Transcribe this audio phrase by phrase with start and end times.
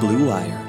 [0.00, 0.66] Blue Wire.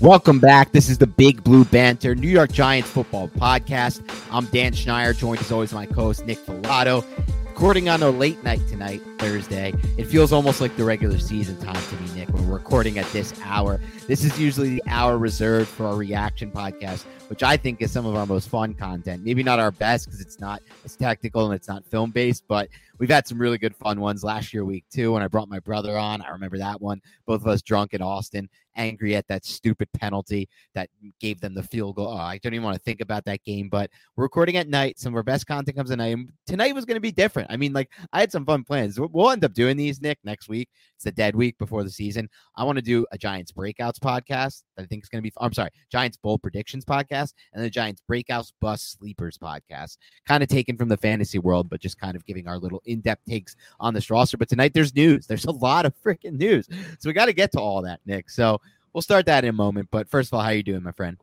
[0.00, 0.70] Welcome back.
[0.70, 4.08] This is the Big Blue Banter, New York Giants football podcast.
[4.30, 7.04] I'm Dan Schneider, joined as always my co-host Nick Falato.
[7.48, 9.74] Recording on a late night tonight, Thursday.
[9.98, 13.06] It feels almost like the regular season time to me, Nick, when we're recording at
[13.12, 13.80] this hour.
[14.06, 18.06] This is usually the hour reserved for our reaction podcast, which I think is some
[18.06, 19.24] of our most fun content.
[19.24, 22.68] Maybe not our best because it's not as tactical and it's not film based, but
[23.02, 25.58] we've had some really good fun ones last year week too when i brought my
[25.58, 26.22] brother on.
[26.22, 27.02] I remember that one.
[27.26, 30.88] Both of us drunk in austin angry at that stupid penalty that
[31.20, 33.68] gave them the field goal oh, i don't even want to think about that game
[33.68, 36.74] but we're recording at night some of our best content comes at night And tonight
[36.74, 39.44] was going to be different i mean like i had some fun plans we'll end
[39.44, 42.76] up doing these nick next week it's the dead week before the season i want
[42.76, 45.70] to do a giants breakouts podcast that i think is going to be i'm sorry
[45.90, 50.88] giants bowl predictions podcast and the giants breakouts bus sleepers podcast kind of taken from
[50.88, 54.36] the fantasy world but just kind of giving our little in-depth takes on this roster.
[54.36, 55.26] But tonight there's news.
[55.26, 56.68] There's a lot of freaking news.
[56.98, 58.30] So we got to get to all that, Nick.
[58.30, 58.60] So
[58.92, 59.88] we'll start that in a moment.
[59.90, 61.18] But first of all, how you doing, my friend?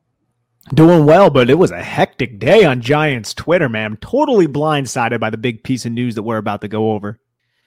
[0.73, 3.85] Doing well, but it was a hectic day on Giants Twitter, man.
[3.91, 7.19] I'm totally blindsided by the big piece of news that we're about to go over.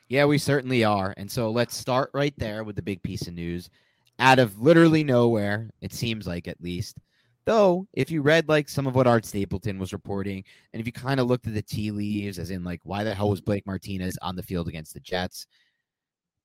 [0.09, 1.15] Yeah, we certainly are.
[1.17, 3.71] And so let's start right there with the big piece of news.
[4.19, 6.99] Out of literally nowhere, it seems like at least,
[7.45, 10.93] Though, if you read like some of what Art Stapleton was reporting, and if you
[10.93, 13.67] kind of looked at the tea leaves, as in like why the hell was Blake
[13.67, 15.47] Martinez on the field against the Jets?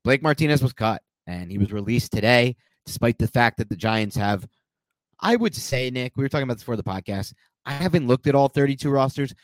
[0.04, 2.56] Blake Martinez was cut and he was released today,
[2.88, 4.48] despite the fact that the Giants have,
[5.20, 7.34] I would say, Nick, we were talking about this before the podcast.
[7.66, 9.36] I haven't looked at all 32 rosters.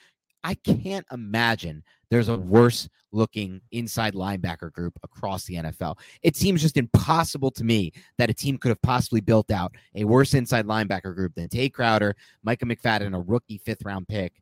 [0.43, 5.99] I can't imagine there's a worse looking inside linebacker group across the NFL.
[6.21, 10.03] It seems just impossible to me that a team could have possibly built out a
[10.03, 14.33] worse inside linebacker group than Tae Crowder, Micah McFadden, a rookie fifth round pick,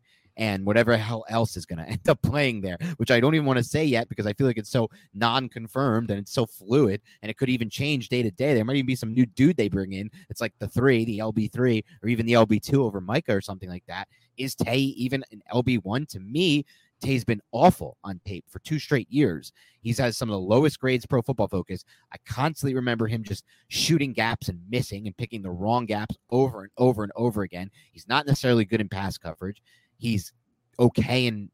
[0.42, 3.46] and whatever hell else is going to end up playing there, which I don't even
[3.46, 6.48] want to say yet because I feel like it's so non confirmed and it's so
[6.48, 8.56] fluid and it could even change day to day.
[8.56, 10.10] There might even be some new dude they bring in.
[10.30, 13.86] It's like the three, the LB3, or even the LB2 over Micah or something like
[13.88, 14.08] that.
[14.38, 16.66] Is Tae even an LB1 to me?
[17.02, 19.52] Tae's been awful on tape for two straight years.
[19.82, 21.84] He's has some of the lowest grades pro football focus.
[22.14, 26.62] I constantly remember him just shooting gaps and missing and picking the wrong gaps over
[26.62, 27.72] and over and over again.
[27.92, 29.62] He's not necessarily good in pass coverage.
[30.02, 30.34] He's
[30.80, 31.50] okay and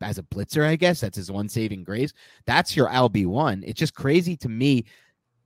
[0.00, 1.00] as a blitzer, I guess.
[1.00, 2.12] That's his one saving grace.
[2.46, 3.62] That's your LB1.
[3.66, 4.86] It's just crazy to me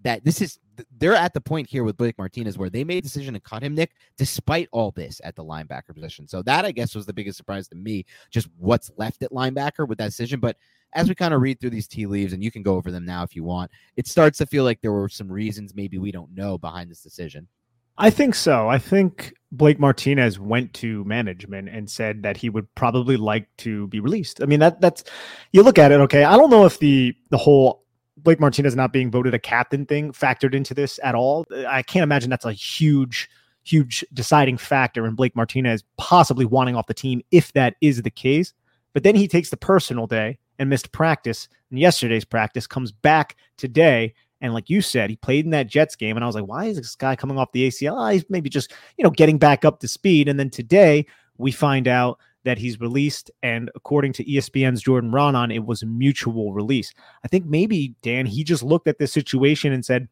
[0.02, 0.58] that this is
[0.98, 3.62] they're at the point here with Blake Martinez where they made a decision to cut
[3.62, 6.26] him, Nick, despite all this at the linebacker position.
[6.26, 9.86] So that I guess was the biggest surprise to me, just what's left at linebacker
[9.88, 10.40] with that decision.
[10.40, 10.56] But
[10.94, 13.04] as we kind of read through these tea leaves, and you can go over them
[13.04, 16.12] now if you want, it starts to feel like there were some reasons maybe we
[16.12, 17.48] don't know behind this decision.
[17.96, 18.68] I think so.
[18.68, 23.86] I think Blake Martinez went to management and said that he would probably like to
[23.88, 24.42] be released.
[24.42, 25.04] I mean that that's
[25.52, 26.24] you look at it, okay.
[26.24, 27.84] I don't know if the the whole
[28.16, 31.46] Blake Martinez not being voted a captain thing factored into this at all.
[31.68, 33.28] I can't imagine that's a huge,
[33.64, 38.10] huge deciding factor in Blake Martinez possibly wanting off the team if that is the
[38.10, 38.54] case.
[38.92, 41.48] But then he takes the personal day and missed practice.
[41.70, 44.14] And yesterday's practice comes back today.
[44.44, 46.18] And like you said, he played in that Jets game.
[46.18, 47.92] And I was like, why is this guy coming off the ACL?
[47.92, 50.28] Oh, ah, he's maybe just, you know, getting back up to speed.
[50.28, 51.06] And then today
[51.38, 53.30] we find out that he's released.
[53.42, 56.92] And according to ESPN's Jordan Raanan, it was a mutual release.
[57.24, 60.08] I think maybe, Dan, he just looked at this situation and said,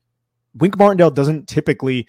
[0.54, 2.08] Wink Martindale doesn't typically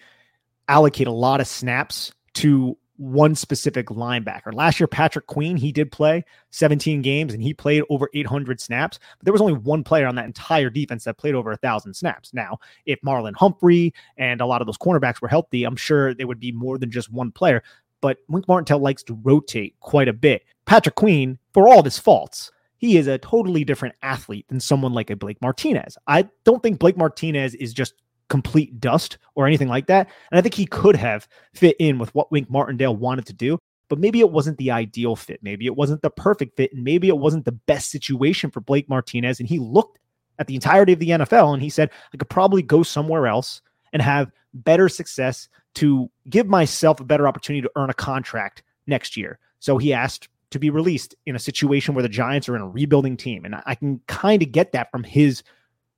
[0.66, 4.54] allocate a lot of snaps to one specific linebacker.
[4.54, 8.98] Last year, Patrick Queen, he did play 17 games and he played over 800 snaps,
[9.18, 11.94] but there was only one player on that entire defense that played over a thousand
[11.94, 12.32] snaps.
[12.32, 16.28] Now, if Marlon Humphrey and a lot of those cornerbacks were healthy, I'm sure there
[16.28, 17.62] would be more than just one player
[18.04, 20.44] but Wink Martindale likes to rotate quite a bit.
[20.66, 24.92] Patrick Queen, for all of his faults, he is a totally different athlete than someone
[24.92, 25.96] like a Blake Martinez.
[26.06, 27.94] I don't think Blake Martinez is just
[28.28, 30.08] complete dust or anything like that.
[30.30, 33.58] And I think he could have fit in with what Wink Martindale wanted to do,
[33.88, 35.40] but maybe it wasn't the ideal fit.
[35.42, 36.72] Maybe it wasn't the perfect fit.
[36.72, 39.40] And maybe it wasn't the best situation for Blake Martinez.
[39.40, 39.98] And he looked
[40.38, 43.60] at the entirety of the NFL and he said, I could probably go somewhere else
[43.92, 49.16] and have better success to give myself a better opportunity to earn a contract next
[49.16, 49.38] year.
[49.60, 52.68] So he asked to be released in a situation where the Giants are in a
[52.68, 53.44] rebuilding team.
[53.44, 55.42] And I can kind of get that from his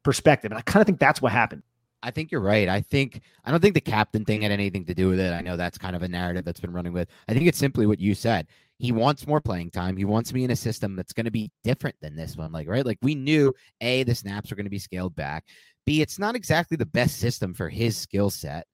[0.03, 0.51] perspective.
[0.51, 1.63] And I kind of think that's what happened.
[2.03, 2.69] I think you're right.
[2.69, 5.33] I think I don't think the captain thing had anything to do with it.
[5.33, 7.09] I know that's kind of a narrative that's been running with.
[7.29, 8.47] I think it's simply what you said.
[8.79, 9.97] He wants more playing time.
[9.97, 12.53] He wants be in a system that's going to be different than this one.
[12.53, 12.85] Like, right?
[12.85, 15.45] Like we knew A, the snaps are going to be scaled back.
[15.87, 18.67] B, it's not exactly the best system for his skill set.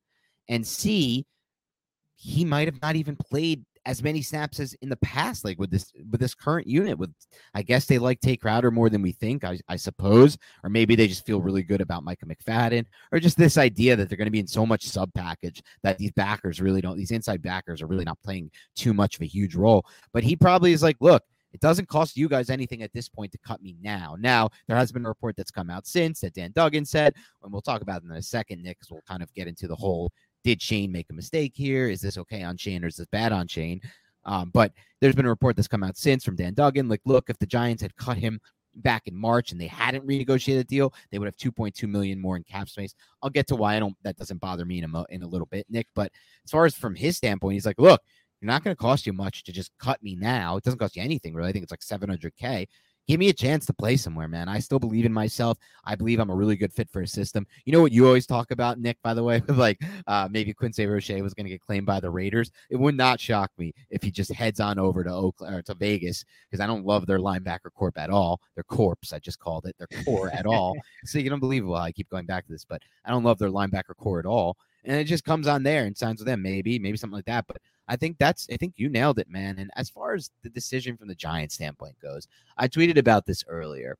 [0.49, 1.25] And C,
[2.17, 5.71] he might have not even played as many snaps as in the past, like with
[5.71, 6.99] this with this current unit.
[6.99, 7.13] With
[7.55, 10.95] I guess they like Tae Crowder more than we think, I, I suppose, or maybe
[10.95, 14.27] they just feel really good about Micah McFadden, or just this idea that they're going
[14.27, 16.97] to be in so much sub package that these backers really don't.
[16.97, 19.85] These inside backers are really not playing too much of a huge role.
[20.13, 21.23] But he probably is like, look.
[21.55, 24.17] It doesn't cost you guys anything at this point to cut me now.
[24.19, 27.53] Now, there has been a report that's come out since that Dan Duggan said, and
[27.53, 30.11] we'll talk about in a second, Nick, because we'll kind of get into the whole
[30.45, 31.89] did Schoen make a mistake here?
[31.89, 33.81] Is this okay on Schoen or is this bad on Schoen?
[34.25, 36.89] Um, but there's been a report that's come out since from Dan Duggan.
[36.89, 38.41] Like, look, if the Giants had cut him
[38.77, 42.37] back in March and they hadn't renegotiated the deal, they would have 2.2 million more
[42.37, 42.95] in cap space.
[43.23, 43.97] I'll get to why I don't.
[44.03, 45.89] That doesn't bother me in a in a little bit, Nick.
[45.95, 46.13] But
[46.45, 48.01] as far as from his standpoint, he's like, look,
[48.41, 50.57] you're not going to cost you much to just cut me now.
[50.57, 51.49] It doesn't cost you anything really.
[51.49, 52.67] I think it's like 700k
[53.09, 54.49] give me a chance to play somewhere, man.
[54.49, 55.59] I still believe in myself.
[55.85, 57.47] I believe I'm a really good fit for a system.
[57.65, 60.87] You know what you always talk about, Nick, by the way, like uh, maybe Quincy
[60.87, 62.51] Roche was going to get claimed by the Raiders.
[62.71, 65.75] It would not shock me if he just heads on over to Oakland or to
[65.75, 68.41] Vegas because I don't love their linebacker corp at all.
[68.55, 70.77] Their corpse, I just called it, their core at all.
[71.05, 73.97] So you unbelievable I keep going back to this, but I don't love their linebacker
[73.97, 74.57] core at all.
[74.85, 77.47] And it just comes on there and signs with them, maybe, maybe something like that.
[77.47, 77.59] But
[77.93, 79.59] I think that's I think you nailed it, man.
[79.59, 83.45] And as far as the decision from the Giants standpoint goes, I tweeted about this
[83.47, 83.99] earlier.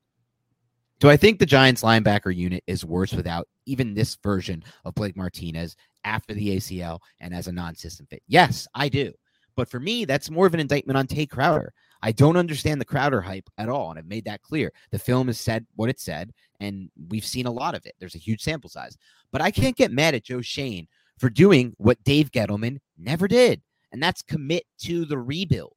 [0.99, 5.15] Do I think the Giants linebacker unit is worse without even this version of Blake
[5.15, 5.75] Martinez
[6.05, 8.23] after the ACL and as a non-system fit?
[8.27, 9.13] Yes, I do.
[9.55, 11.71] But for me, that's more of an indictment on Tae Crowder.
[12.01, 14.73] I don't understand the Crowder hype at all, and I've made that clear.
[14.89, 17.93] The film has said what it said, and we've seen a lot of it.
[17.99, 18.97] There's a huge sample size.
[19.31, 20.87] But I can't get mad at Joe Schoen
[21.19, 23.61] for doing what Dave Gettleman never did
[23.93, 25.73] and that's commit to the rebuild.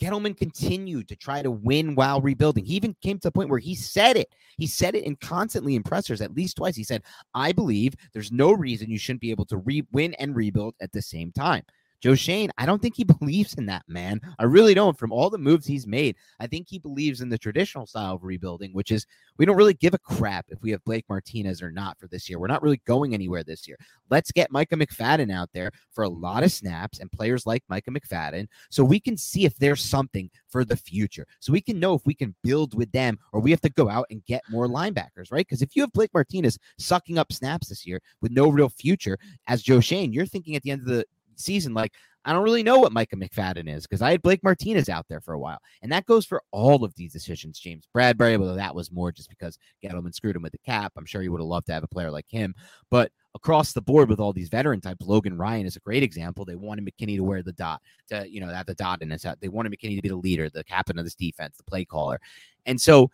[0.00, 2.64] Gettleman continued to try to win while rebuilding.
[2.64, 4.28] He even came to the point where he said it.
[4.58, 6.76] He said it in constantly in pressers at least twice.
[6.76, 7.02] He said,
[7.32, 10.92] I believe there's no reason you shouldn't be able to re- win and rebuild at
[10.92, 11.62] the same time.
[12.00, 14.20] Joe Schoen, I don't think he believes in that, man.
[14.38, 14.98] I really don't.
[14.98, 18.24] From all the moves he's made, I think he believes in the traditional style of
[18.24, 19.06] rebuilding, which is
[19.38, 22.28] we don't really give a crap if we have Blake Martinez or not for this
[22.28, 22.38] year.
[22.38, 23.76] We're not really going anywhere this year.
[24.10, 27.90] Let's get Micah McFadden out there for a lot of snaps and players like Micah
[27.90, 31.26] McFadden so we can see if there's something for the future.
[31.40, 33.88] So we can know if we can build with them or we have to go
[33.88, 35.46] out and get more linebackers, right?
[35.46, 39.18] Because if you have Blake Martinez sucking up snaps this year with no real future
[39.46, 41.04] as Joe Schoen, you're thinking at the end of the
[41.40, 41.92] season, like,
[42.26, 45.20] I don't really know what Micah McFadden is because I had Blake Martinez out there
[45.20, 45.58] for a while.
[45.82, 47.58] And that goes for all of these decisions.
[47.58, 50.92] James Bradberry, although that was more just because Gettleman screwed him with the cap.
[50.96, 52.54] I'm sure he would have loved to have a player like him.
[52.90, 56.46] But across the board with all these veteran types, Logan Ryan is a great example.
[56.46, 59.22] They wanted McKinney to wear the dot, to, you know, have the dot in his
[59.22, 59.36] head.
[59.40, 62.20] They wanted McKinney to be the leader, the captain of this defense, the play caller.
[62.64, 63.10] And so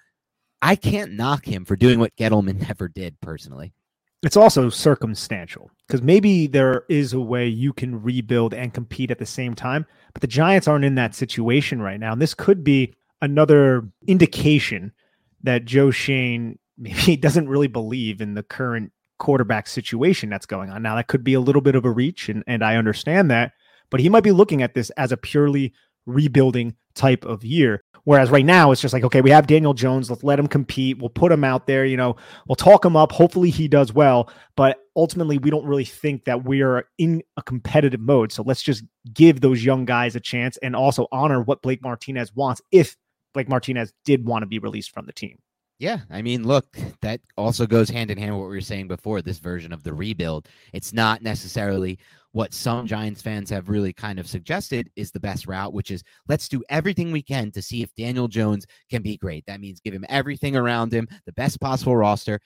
[0.62, 3.72] I can't knock him for doing what Gettleman never did personally
[4.22, 9.18] it's also circumstantial because maybe there is a way you can rebuild and compete at
[9.18, 12.12] the same time, but the Giants aren't in that situation right now.
[12.12, 14.92] And this could be another indication
[15.42, 20.82] that Joe Schoen maybe doesn't really believe in the current quarterback situation that's going on.
[20.82, 23.52] Now, that could be a little bit of a reach, and, and I understand that,
[23.90, 25.74] but he might be looking at this as a purely
[26.06, 27.82] rebuilding type of year.
[28.04, 30.10] Whereas right now it's just like, okay, we have Daniel Jones.
[30.10, 30.98] Let's let him compete.
[30.98, 31.84] We'll put him out there.
[31.84, 32.16] You know,
[32.48, 33.12] we'll talk him up.
[33.12, 34.30] Hopefully he does well.
[34.56, 38.32] But ultimately, we don't really think that we're in a competitive mode.
[38.32, 42.34] So let's just give those young guys a chance and also honor what Blake Martinez
[42.34, 42.96] wants if
[43.34, 45.38] Blake Martinez did want to be released from the team.
[45.78, 48.88] Yeah, I mean, look, that also goes hand in hand with what we were saying
[48.88, 49.22] before.
[49.22, 51.98] This version of the rebuild, it's not necessarily
[52.32, 56.02] what some Giants fans have really kind of suggested is the best route, which is
[56.28, 59.44] let's do everything we can to see if Daniel Jones can be great.
[59.46, 62.40] That means give him everything around him, the best possible roster.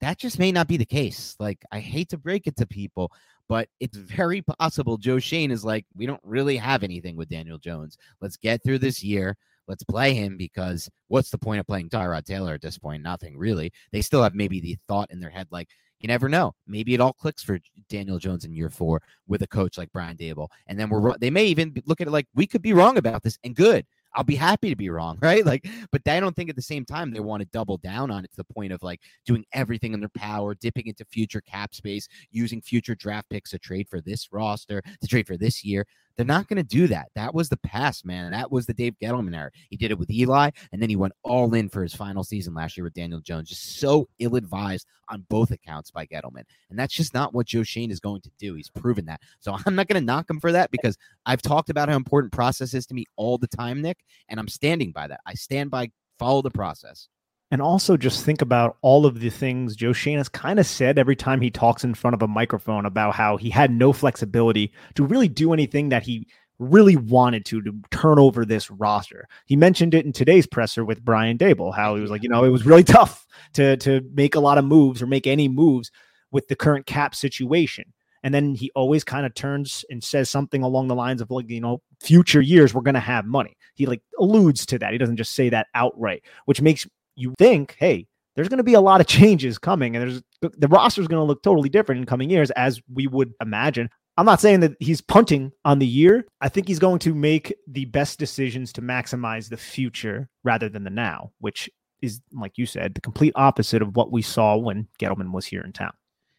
[0.00, 1.36] That just may not be the case.
[1.38, 3.12] Like, I hate to break it to people,
[3.48, 4.16] but it's mm-hmm.
[4.16, 7.98] very possible Joe Schoen is like, we don't really have anything with Daniel Jones.
[8.20, 9.36] Let's get through this year.
[9.68, 13.04] let's play him because what's the point of playing Tyrod Taylor at this point?
[13.04, 13.70] Nothing really.
[13.92, 15.68] They still have maybe the thought in their head like,
[16.00, 16.54] you never know.
[16.66, 20.16] Maybe it all clicks for Daniel Jones in year four with a coach like Brian
[20.16, 20.48] Daboll.
[20.66, 23.22] And then we're they may even look at it like we could be wrong about
[23.22, 23.86] this and good.
[24.14, 25.44] I'll be happy to be wrong, right?
[25.44, 28.24] Like, but I don't think at the same time they want to double down on
[28.24, 31.74] it to the point of like doing everything in their power, dipping into future cap
[31.74, 35.86] space, using future draft picks to trade for this roster, to trade for this year.
[36.20, 37.08] They're not going to do that.
[37.14, 38.30] That was the past, man.
[38.32, 39.50] That was the Dave Gettleman era.
[39.70, 42.52] He did it with Eli, and then he went all in for his final season
[42.52, 43.48] last year with Daniel Jones.
[43.48, 46.44] Just so ill advised on both accounts by Gettleman.
[46.68, 48.52] And that's just not what Joe Schoen is going to do.
[48.52, 49.22] He's proven that.
[49.38, 52.34] So I'm not going to knock him for that because I've talked about how important
[52.34, 53.96] process is to me all the time, Nick,
[54.28, 55.20] and I'm standing by that.
[55.24, 57.08] I stand by follow the process.
[57.50, 60.98] And also just think about all of the things Joe Schoen has kind of said
[60.98, 64.72] every time he talks in front of a microphone about how he had no flexibility
[64.94, 66.28] to really do anything that he
[66.60, 69.26] really wanted to to turn over this roster.
[69.46, 72.44] He mentioned it in today's presser with Brian Daboll, how he was like, you know,
[72.44, 75.90] it was really tough to to make a lot of moves or make any moves
[76.30, 77.92] with the current cap situation.
[78.22, 81.48] And then he always kind of turns and says something along the lines of like,
[81.48, 83.56] you know, future years we're going to have money.
[83.74, 84.92] He like alludes to that.
[84.92, 86.86] He doesn't just say that outright, which makes
[87.20, 90.22] you think, hey, there's going to be a lot of changes coming, and there's
[90.56, 93.90] the roster is going to look totally different in coming years, as we would imagine.
[94.16, 96.26] I'm not saying that he's punting on the year.
[96.40, 100.84] I think he's going to make the best decisions to maximize the future rather than
[100.84, 101.70] the now, which
[102.02, 105.62] is, like you said, the complete opposite of what we saw when Gettleman was here
[105.62, 105.92] in town.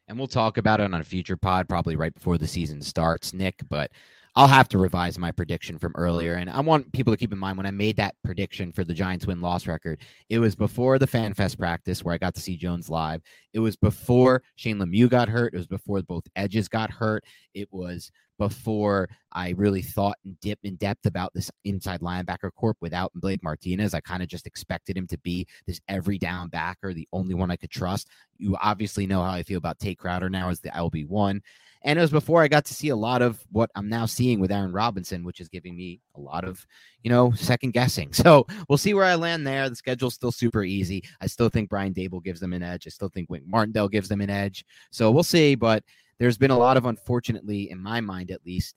[0.07, 3.33] And we'll talk about it on a future pod, probably right before the season starts,
[3.33, 3.55] Nick.
[3.69, 3.91] But
[4.35, 6.35] I'll have to revise my prediction from earlier.
[6.35, 8.93] And I want people to keep in mind when I made that prediction for the
[8.93, 12.55] Giants win loss record, it was before the FanFest practice where I got to see
[12.55, 13.21] Jones live.
[13.53, 15.53] It was before Shane Lemieux got hurt.
[15.53, 17.25] It was before both edges got hurt.
[17.53, 18.09] It was
[18.41, 23.43] before I really thought in dip in depth about this inside linebacker corp without Blake
[23.43, 23.93] Martinez.
[23.93, 27.51] I kind of just expected him to be this every down backer, the only one
[27.51, 28.07] I could trust.
[28.39, 31.43] You obviously know how I feel about Tate Crowder now as the LB one.
[31.83, 34.39] And it was before I got to see a lot of what I'm now seeing
[34.39, 36.65] with Aaron Robinson, which is giving me a lot of,
[37.03, 38.11] you know, second guessing.
[38.21, 39.69] So we'll see where I land there.
[39.69, 41.03] The schedule's still super easy.
[41.21, 42.87] I still think Brian Daboll gives them an edge.
[42.87, 44.65] I still think Wink Martindale gives them an edge.
[44.91, 45.53] So we'll see.
[45.53, 45.83] But
[46.21, 48.75] there's been a lot of, unfortunately, in my mind at least,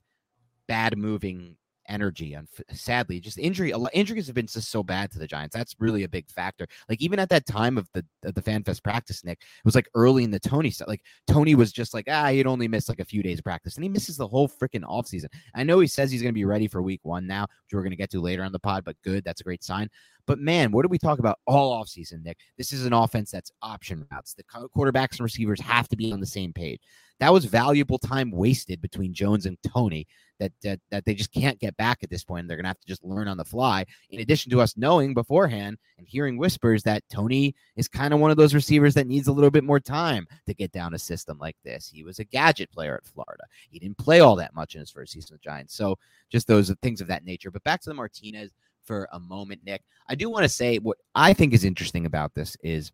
[0.67, 1.59] bad moving
[1.91, 2.33] energy.
[2.33, 3.71] And sadly, just injury.
[3.93, 5.55] Injuries have been just so bad to the Giants.
[5.55, 6.67] That's really a big factor.
[6.89, 9.91] Like even at that time of the of the FanFest practice, Nick, it was like
[9.95, 10.89] early in the Toney stuff.
[10.89, 13.75] Like Toney was just like, ah, he'd only miss like a few days of practice,
[13.75, 15.27] and he misses the whole freaking offseason.
[15.55, 17.83] I know he says he's going to be ready for Week One now, which we're
[17.83, 18.85] going to get to later on the pod.
[18.87, 19.91] But good, that's a great sign.
[20.27, 22.39] But man, what do we talk about all offseason, Nick?
[22.57, 24.33] This is an offense that's option routes.
[24.33, 26.81] The quarterbacks and receivers have to be on the same page.
[27.21, 30.07] That was valuable time wasted between Jones and Toney
[30.41, 32.49] that, that that they just can't get back at this point.
[32.49, 33.85] They're gonna have to just learn on the fly.
[34.11, 38.31] In addition to us knowing beforehand and hearing whispers that Toney is kind of one
[38.31, 41.39] of those receivers that needs a little bit more time to get down a system
[41.39, 41.89] like this.
[41.89, 43.45] He was a gadget player at Florida.
[43.71, 45.75] He didn't play all that much in his first season with Giants.
[45.75, 45.99] So
[46.31, 47.51] just those things of that nature.
[47.51, 48.51] But back to the Martinez
[48.85, 49.83] for a moment, Nick.
[50.09, 52.93] I do want to say what I think is interesting about this is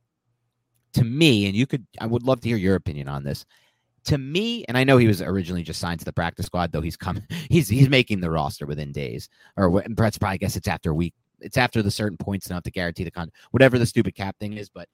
[0.92, 3.44] to me, and you could I would love to hear your opinion on this
[4.10, 6.80] to me, and I know he was originally just signed to the practice squad, though
[6.80, 10.66] he's coming, he's he's making the roster within days, or Brett's probably I guess it's
[10.66, 13.86] after a week, it's after the certain points enough to guarantee the con, whatever the
[13.86, 14.68] stupid cap thing is.
[14.68, 14.88] But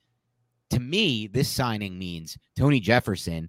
[0.68, 3.49] to me, this signing means Tony Jefferson,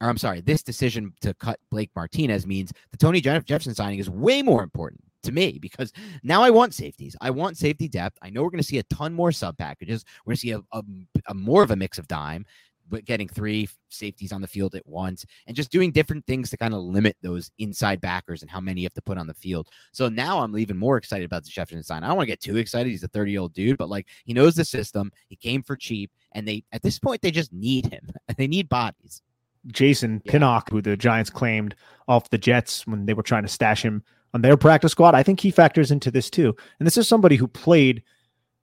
[0.00, 4.08] or I'm sorry, this decision to cut Blake Martinez means the Tony Jefferson signing is
[4.08, 5.92] way more important to me because
[6.22, 7.14] now I want safeties.
[7.20, 8.16] I want safety depth.
[8.22, 10.02] I know we're going to see a ton more sub packages.
[10.24, 10.82] We're going to see a, a,
[11.28, 12.46] a, more of a mix of dime
[12.88, 16.56] but getting three safeties on the field at once and just doing different things to
[16.56, 19.34] kind of limit those inside backers and how many you have to put on the
[19.34, 19.68] field.
[19.92, 22.02] So now I'm even more excited about the Jefferson sign.
[22.02, 22.90] I don't want to get too excited.
[22.90, 25.10] He's a 30 year old dude, but like he knows the system.
[25.28, 28.08] He came for cheap, and they at this point they just need him.
[28.36, 29.22] they need bodies.
[29.68, 30.32] Jason yeah.
[30.32, 31.74] Pinnock, who the Giants claimed
[32.06, 34.02] off the Jets when they were trying to stash him
[34.34, 36.54] on their practice squad, I think he factors into this too.
[36.78, 38.02] And this is somebody who played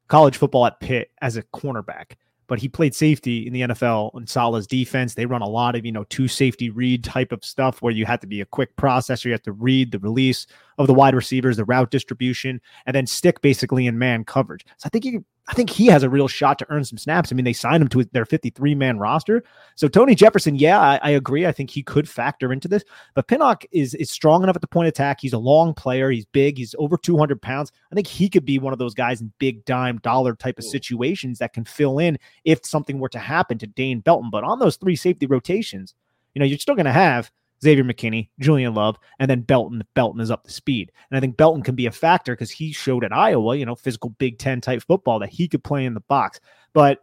[0.09, 2.17] college football at Pitt as a cornerback
[2.51, 5.13] but he played safety in the NFL in Saleh's defense.
[5.13, 8.05] They run a lot of, you know, two safety read type of stuff where you
[8.05, 9.23] have to be a quick processor.
[9.23, 13.07] You have to read the release of the wide receivers, the route distribution, and then
[13.07, 14.65] stick basically in man coverage.
[14.75, 17.31] So I think you I think he has a real shot to earn some snaps.
[17.31, 19.43] I mean, they signed him to their 53 man roster.
[19.75, 21.47] So Tony Jefferson, yeah, I, I, agree.
[21.47, 22.83] I think he could factor into this.
[23.15, 25.19] But Pinnock is is strong enough at the point of attack.
[25.19, 26.11] He's a long player.
[26.11, 26.57] He's big.
[26.57, 27.71] He's over 200 pounds.
[27.91, 30.63] I think he could be one of those guys in big dime dollar type of
[30.63, 34.29] situations that can fill in if something were to happen to Dane Belton.
[34.29, 35.95] But on those three safety rotations,
[36.35, 37.31] you know, you're still going to have
[37.63, 39.83] Xavier McKinney, Julian Love, and then Belton.
[39.93, 40.91] Belton is up to speed.
[41.09, 43.75] And I think Belton can be a factor because he showed at Iowa, you know,
[43.75, 46.39] physical Big Ten type football that he could play in the box.
[46.73, 46.99] But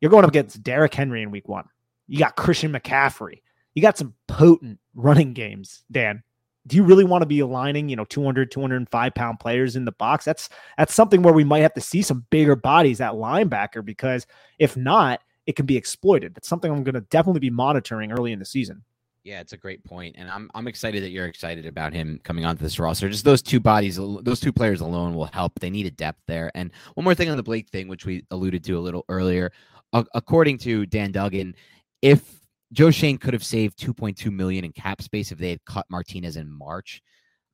[0.00, 1.68] you're going up against Derrick Henry in week one.
[2.08, 3.42] You got Christian McCaffrey.
[3.74, 6.22] You got some potent running games, Dan.
[6.66, 9.92] Do you really want to be aligning, you know, 200, 205 pound players in the
[9.92, 10.24] box?
[10.24, 14.26] That's that's something where we might have to see some bigger bodies at linebacker because
[14.58, 16.34] if not, it can be exploited.
[16.34, 18.84] That's something I'm going to definitely be monitoring early in the season.
[19.24, 22.44] Yeah, it's a great point, and I'm I'm excited that you're excited about him coming
[22.44, 23.08] onto this roster.
[23.08, 25.60] Just those two bodies, those two players alone will help.
[25.60, 26.50] They need a depth there.
[26.56, 29.52] And one more thing on the Blake thing, which we alluded to a little earlier,
[29.92, 31.54] according to Dan Duggan,
[32.02, 32.40] if
[32.72, 36.36] Joe Schoen could have saved 2.2 million in cap space if they had cut Martinez
[36.36, 37.00] in March,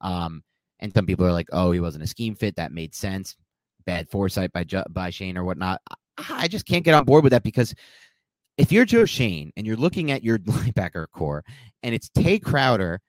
[0.01, 0.43] um,
[0.81, 2.57] and some people are like, "Oh, he wasn't a scheme fit.
[2.57, 3.37] That made sense.
[3.85, 5.83] Bad foresight by by Schoen or whatnot."
[6.31, 7.75] I just can't get on board with that because
[8.59, 11.45] if you're Joe Schoen and you're looking at your linebacker core
[11.83, 13.01] and it's Tae Crowder,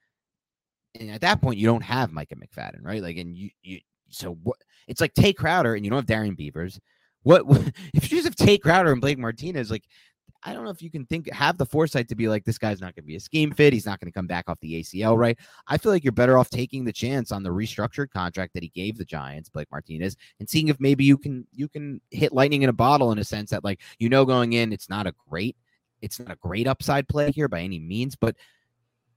[0.98, 3.02] and at that point you don't have Micah McFadden, right?
[3.02, 4.56] Like, and you, you so what?
[4.88, 6.80] It's like Tae Crowder and you don't have Darian Beavers.
[7.22, 7.60] What, what
[7.94, 9.70] if you just have Tae Crowder and Blake Martinez?
[9.70, 9.84] Like,
[10.42, 12.80] I don't know if you can think have the foresight to be like this guy's
[12.80, 13.72] not going to be a scheme fit.
[13.72, 15.38] He's not going to come back off the ACL, right?
[15.66, 18.70] I feel like you're better off taking the chance on the restructured contract that he
[18.70, 22.62] gave the Giants, Blake Martinez, and seeing if maybe you can you can hit lightning
[22.62, 25.14] in a bottle in a sense that like you know going in it's not a
[25.28, 25.56] great
[26.00, 28.36] it's not a great upside play here by any means, but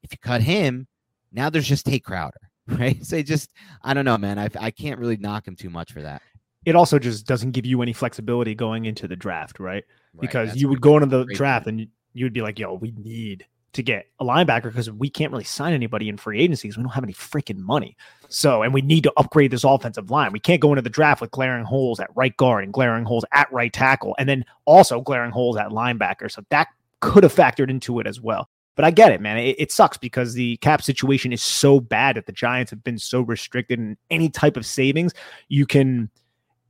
[0.03, 0.87] if you cut him,
[1.31, 3.03] now there's just Tate Crowder, right?
[3.05, 3.51] So just
[3.81, 4.37] I don't know, man.
[4.37, 6.21] I I can't really knock him too much for that.
[6.65, 9.83] It also just doesn't give you any flexibility going into the draft, right?
[10.19, 11.79] because right, you would go into the draft point.
[11.79, 15.31] and you would be like, yo, we need to get a linebacker because we can't
[15.31, 17.97] really sign anybody in free agency because we don't have any freaking money.
[18.29, 20.31] So, and we need to upgrade this offensive line.
[20.31, 23.25] We can't go into the draft with glaring holes at right guard and glaring holes
[23.31, 26.31] at right tackle, and then also glaring holes at linebacker.
[26.31, 26.67] So that
[26.99, 28.47] could have factored into it as well.
[28.75, 29.37] But I get it, man.
[29.37, 32.97] It, it sucks because the cap situation is so bad that the Giants have been
[32.97, 35.13] so restricted in any type of savings.
[35.47, 36.09] You can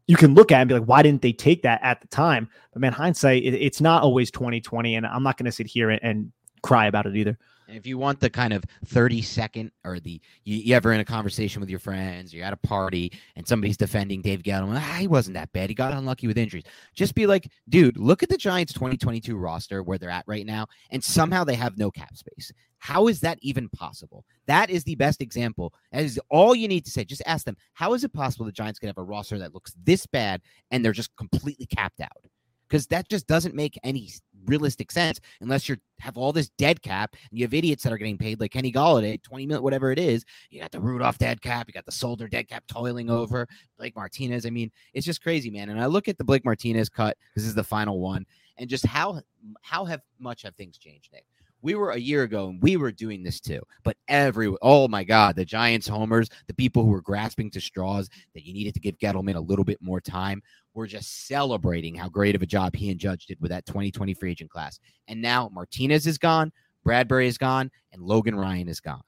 [0.07, 2.49] you can look at and be like, why didn't they take that at the time?
[2.73, 4.95] But man, hindsight, it, it's not always 2020.
[4.95, 6.31] And I'm not going to sit here and, and,
[6.61, 7.37] cry about it either.
[7.73, 11.05] If you want the kind of 30 second or the you, you, ever in a
[11.05, 15.07] conversation with your friends, you're at a party and somebody's defending Dave Gettleman, ah, he
[15.07, 15.69] wasn't that bad.
[15.69, 16.63] He got unlucky with injuries.
[16.93, 20.67] Just be like, dude, look at the Giants 2022 roster where they're at right now,
[20.91, 22.51] and somehow they have no cap space.
[22.77, 24.25] How is that even possible?
[24.45, 25.73] That is the best example.
[25.91, 27.05] That is all you need to say.
[27.05, 29.73] Just ask them, how is it possible the Giants could have a roster that looks
[29.83, 32.25] this bad and they're just completely capped out?
[32.67, 34.09] Because that just doesn't make any
[34.45, 37.97] realistic sense unless you have all this dead cap and you have idiots that are
[37.97, 40.25] getting paid like Kenny Golladay, 20 million, whatever it is.
[40.49, 43.95] You got the Rudolph dead cap, you got the Solder dead cap toiling over Blake
[43.95, 44.45] Martinez.
[44.45, 45.69] I mean, it's just crazy, man.
[45.69, 47.17] And I look at the Blake Martinez cut.
[47.35, 48.25] This is the final one,
[48.57, 49.21] and just how
[49.61, 51.25] how have much have things changed, Nick?
[51.63, 53.61] we were a year ago and we were doing this too.
[53.83, 58.09] But every oh my god, the Giants homers, the people who were grasping to straws
[58.35, 62.09] that you needed to give Gettleman a little bit more time, were just celebrating how
[62.09, 64.79] great of a job he and Judge did with that 2020 free agent class.
[65.07, 66.51] And now Martinez is gone,
[66.85, 69.03] Bradberry is gone, and Logan Ryan is gone.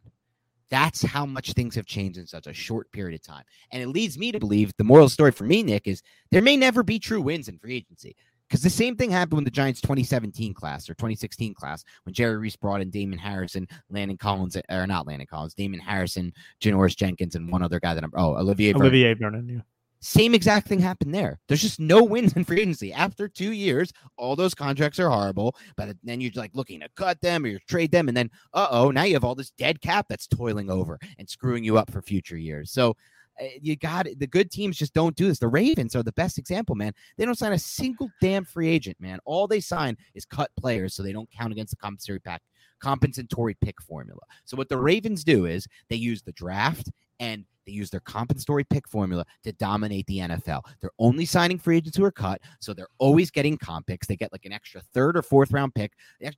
[0.70, 3.44] That's how much things have changed in such a short period of time.
[3.72, 6.02] And it leads me to believe the moral story for me, Nick, is
[6.32, 8.16] there may never be true wins in free agency.
[8.48, 12.38] Because the same thing happened with the Giants 2017 class or 2016 class when Jerry
[12.38, 17.36] Reese brought in Damon Harrison, Landon Collins, or not Landon Collins, Damon Harrison, Janoris Jenkins,
[17.36, 19.62] and one other guy that I'm, oh, Olivier Olivier Vernon, yeah.
[20.06, 21.40] Same exact thing happened there.
[21.48, 22.94] There's just no wins in free agency.
[22.94, 27.20] After two years, all those contracts are horrible, but then you're like looking to cut
[27.22, 28.08] them or you trade them.
[28.08, 31.30] And then, uh oh, now you have all this dead cap that's toiling over and
[31.30, 32.72] screwing you up for future years.
[32.72, 32.96] So
[33.40, 34.20] Eh, you got it.
[34.20, 35.40] The good teams just don't do this.
[35.40, 36.94] The Ravens are the best example, man.
[37.18, 39.20] They don't sign a single damn free agent, man.
[39.26, 42.42] All they sign is cut players so they don't count against the compensatory pack
[42.82, 44.20] compensatory pick formula.
[44.44, 48.64] So what the Ravens do is they use the draft and they use their compensatory
[48.64, 50.62] pick formula to dominate the NFL.
[50.82, 54.08] They're only signing free agents who are cut, so they're always getting comp picks.
[54.08, 55.94] They get like an extra third or fourth round pick.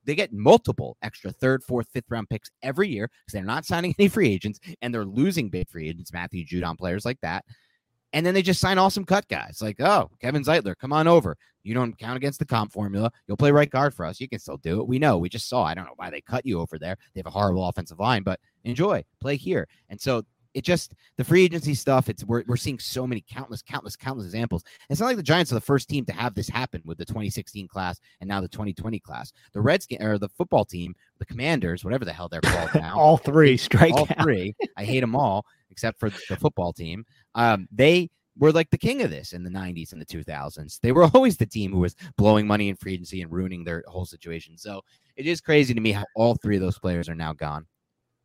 [0.05, 3.95] They get multiple extra third, fourth, fifth round picks every year because they're not signing
[3.99, 7.45] any free agents and they're losing big free agents, Matthew Judon players like that.
[8.13, 11.35] And then they just sign awesome cut guys like, oh, Kevin Zeitler, come on over.
[11.63, 13.11] You don't count against the comp formula.
[13.27, 14.21] You'll play right guard for us.
[14.21, 14.87] You can still do it.
[14.87, 15.17] We know.
[15.17, 15.63] We just saw.
[15.63, 16.95] I don't know why they cut you over there.
[17.13, 19.67] They have a horrible offensive line, but enjoy, play here.
[19.89, 20.23] And so
[20.57, 22.09] it just the free agency stuff.
[22.09, 24.63] It's we're, we're seeing so many countless, countless, countless examples.
[24.89, 27.05] It's not like the Giants are the first team to have this happen with the
[27.05, 29.31] 2016 class and now the 2020 class.
[29.53, 33.17] The Redskins or the football team, the Commanders, whatever the hell they're called now, all
[33.17, 34.55] three strike all three.
[34.75, 37.05] I hate them all except for the football team.
[37.35, 40.79] Um, they were like the king of this in the 90s and the 2000s.
[40.81, 43.83] They were always the team who was blowing money in free agency and ruining their
[43.87, 44.57] whole situation.
[44.57, 44.81] So
[45.15, 47.67] it is crazy to me how all three of those players are now gone.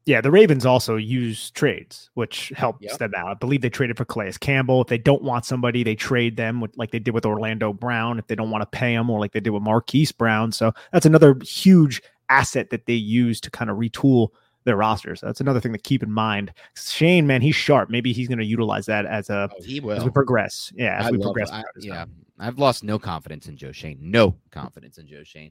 [0.04, 2.98] Yeah, the Ravens also use trades, which helps Yep.
[2.98, 3.30] them out.
[3.30, 4.82] I believe they traded for Calais Campbell.
[4.82, 8.18] If they don't want somebody, they trade them with, like they did with Orlando Brown.
[8.18, 10.50] If they don't want to pay him, or like they did with Marquise Brown.
[10.50, 14.30] So that's another huge asset that they use to kind of retool
[14.64, 15.20] their rosters.
[15.20, 16.52] That's another thing to keep in mind.
[16.74, 17.90] Schoen, man, he's sharp.
[17.90, 19.96] Maybe he's going to utilize that as a oh, he will.
[19.96, 20.72] As we progress.
[20.74, 21.50] Yeah, as I we progress.
[21.50, 22.06] I, yeah.
[22.38, 23.98] I've lost no confidence in Joe Schoen.
[24.00, 25.50] No confidence in Joe Schoen.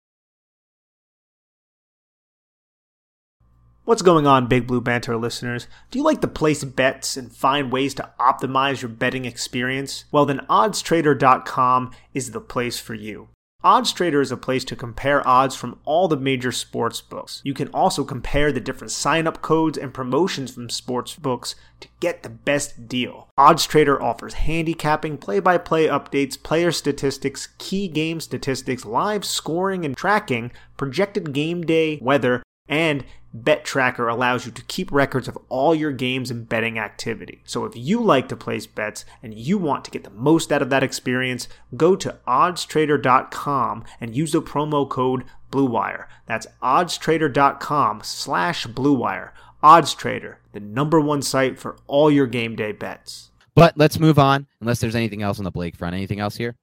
[3.91, 5.67] What's going on, Big Blue Banter listeners?
[5.89, 10.05] Do you like to place bets and find ways to optimize your betting experience?
[10.13, 13.27] Well, then oddstrader.com is the place for you.
[13.65, 17.41] OddsTrader is a place to compare odds from all the major sports books.
[17.43, 22.23] You can also compare the different sign-up codes and promotions from sports books to get
[22.23, 23.27] the best deal.
[23.37, 31.33] OddsTrader offers handicapping, play-by-play updates, player statistics, key game statistics, live scoring and tracking, projected
[31.33, 33.03] game day weather, and
[33.33, 37.41] Bet Tracker allows you to keep records of all your games and betting activity.
[37.45, 40.61] So if you like to place bets and you want to get the most out
[40.61, 46.05] of that experience, go to oddstrader.com and use the promo code BlueWire.
[46.25, 49.31] That's oddstrader.com slash BlueWire.
[49.63, 53.29] OddsTrader, the number one site for all your game day bets.
[53.53, 54.47] But let's move on.
[54.59, 55.93] Unless there's anything else on the Blake front.
[55.93, 56.55] Anything else here?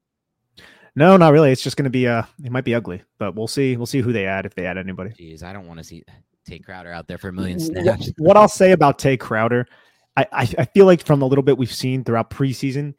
[0.99, 1.53] No, not really.
[1.53, 3.77] It's just going to be uh, it might be ugly, but we'll see.
[3.77, 5.11] We'll see who they add if they add anybody.
[5.11, 6.03] Jeez, I don't want to see
[6.45, 8.11] Tae Crowder out there for a million snaps.
[8.19, 9.69] What I'll say about Tae Crowder,
[10.17, 12.95] I, I I feel like from the little bit we've seen throughout preseason,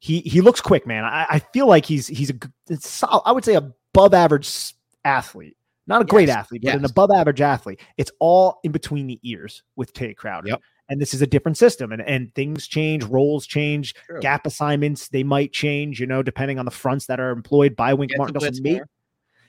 [0.00, 1.04] he he looks quick, man.
[1.04, 4.74] I, I feel like he's he's a g- it's sol- I would say above average
[5.06, 7.80] athlete, not a great athlete, but an above average athlete.
[7.96, 10.48] It's all in between the ears with Tae Crowder.
[10.48, 10.60] Yep.
[10.90, 14.20] And this is a different system, and, and things change, roles change, True.
[14.20, 17.94] gap assignments they might change, you know, depending on the fronts that are employed by
[17.94, 18.50] Wink Martindale.
[18.60, 18.80] May-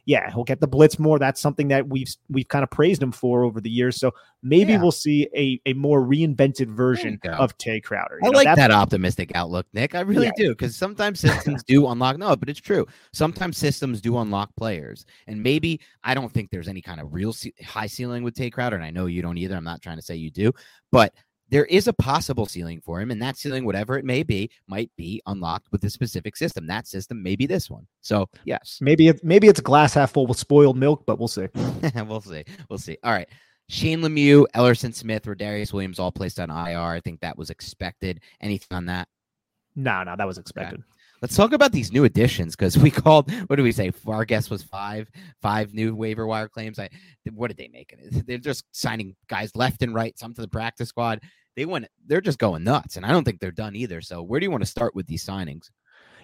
[0.06, 1.20] yeah, he'll get the blitz more.
[1.20, 3.98] That's something that we've we've kind of praised him for over the years.
[3.98, 4.82] So maybe Yeah.
[4.82, 8.20] we'll see a, a more reinvented version of Tae Crowder.
[8.24, 9.94] I know, like that optimistic outlook, Nick.
[9.94, 10.32] I really Yeah.
[10.38, 12.18] do because sometimes systems do unlock.
[12.18, 12.88] No, but it's true.
[13.14, 17.32] Sometimes systems do unlock players, and maybe I don't think there's any kind of real
[17.32, 19.56] ce- high ceiling with Tae Crowder, and I know you don't either.
[19.56, 20.52] I'm not trying to say you do,
[20.92, 21.14] but
[21.52, 24.90] there is a possible ceiling for him, and that ceiling, whatever it may be, might
[24.96, 26.66] be unlocked with a specific system.
[26.66, 27.86] That system may be this one.
[28.00, 31.28] So yes, Maybe it's maybe it's a glass half full with spoiled milk, but we'll
[31.28, 31.48] see.
[32.08, 32.44] we'll see.
[32.70, 32.98] We'll see.
[33.04, 33.28] All right.
[33.70, 36.80] Shane Lemieux, Ellerson Smith, Darius Williams all placed on IR.
[36.80, 38.22] I think that was expected.
[38.42, 39.08] Anything on that?
[39.76, 40.84] No, no, that was expected.
[41.22, 43.32] Let's talk about these new additions because we called.
[43.48, 43.92] What did we say?
[44.08, 45.10] Our guess was five,
[45.42, 46.80] five new waiver wire claims.
[46.80, 46.90] I,
[47.32, 47.96] what did they make?
[48.26, 51.22] They're just signing guys left and right, some to the practice squad.
[51.56, 51.88] They went.
[52.06, 54.02] They're just going nuts, and I don't think they're done either.
[54.02, 55.70] So, where do you want to start with these signings?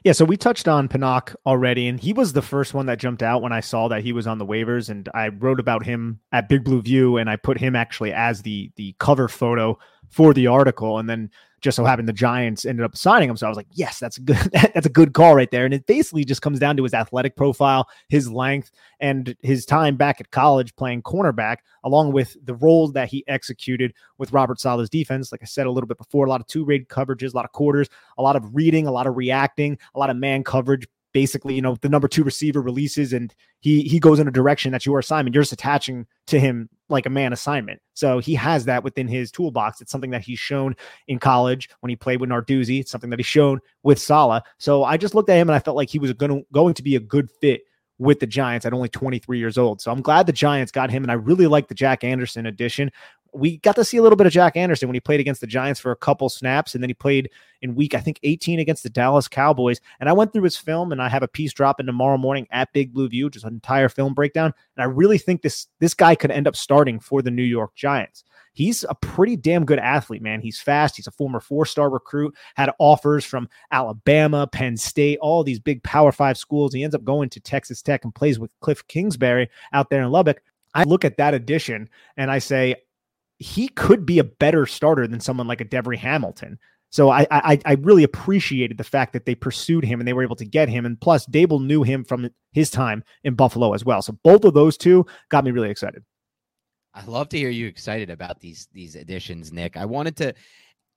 [0.03, 3.23] Yeah, so we touched on Pinnock already, and he was the first one that jumped
[3.23, 6.19] out when I saw that he was on the waivers, and I wrote about him
[6.31, 9.77] at Big Blue View, and I put him actually as the the cover photo
[10.09, 13.47] for the article, and then just so happened the Giants ended up signing him, so
[13.47, 15.85] I was like, yes, that's a good that's a good call right there, and it
[15.87, 20.31] basically just comes down to his athletic profile, his length, and his time back at
[20.31, 25.31] college playing cornerback, along with the role that he executed with Robert Saleh's defense.
[25.31, 27.45] Like I said a little bit before, a lot of two rated coverages, a lot
[27.45, 30.87] of quarters, a lot of reading, a lot of reacting, a lot of man coverage.
[31.17, 34.71] Basically, you know, the number two receiver releases and he he goes in a direction
[34.71, 35.33] that's your assignment.
[35.33, 37.81] You're just attaching to him like a man assignment.
[37.95, 39.81] So he has that within his toolbox.
[39.81, 40.75] It's something that he's shown
[41.07, 42.81] in college when he played with Narduzzi.
[42.81, 44.43] It's something that he's shown with Saleh.
[44.59, 46.75] So I just looked at him and I felt like he was going to going
[46.75, 47.63] to be a good fit
[47.97, 49.81] with the Giants at only 23 years old.
[49.81, 51.03] So I'm glad the Giants got him.
[51.03, 52.91] And I really like the Jack Anderson addition.
[53.33, 55.47] We got to see a little bit of Jack Anderson when he played against the
[55.47, 57.29] Giants for a couple snaps, and then he played
[57.61, 59.79] in week, I think, 18 against the Dallas Cowboys.
[59.99, 62.73] And I went through his film, and I have a piece dropping tomorrow morning at
[62.73, 64.53] Big Blue View, just an entire film breakdown.
[64.75, 67.75] And I really think this this guy could end up starting for the New York
[67.75, 68.23] Giants.
[68.57, 70.41] He's a pretty damn good athlete, man.
[70.41, 70.95] He's fast.
[70.95, 75.83] He's a former four star recruit, had offers from Alabama, Penn State, all these big
[75.83, 76.73] Power Five schools.
[76.73, 80.09] He ends up going to Texas Tech and plays with Cliff Kingsbury out there in
[80.09, 80.41] Lubbock.
[80.73, 81.87] I look at that addition
[82.17, 82.75] and I say,
[83.39, 86.59] he could be a better starter than someone like a Devery Hamilton.
[86.89, 90.23] So I, I I really appreciated the fact that they pursued him and they were
[90.23, 90.85] able to get him.
[90.85, 94.01] And plus, Daboll knew him from his time in Buffalo as well.
[94.01, 96.03] So both of those two got me really excited.
[96.93, 99.75] I love to hear you excited about these these additions, Nick.
[99.75, 100.33] I wanted to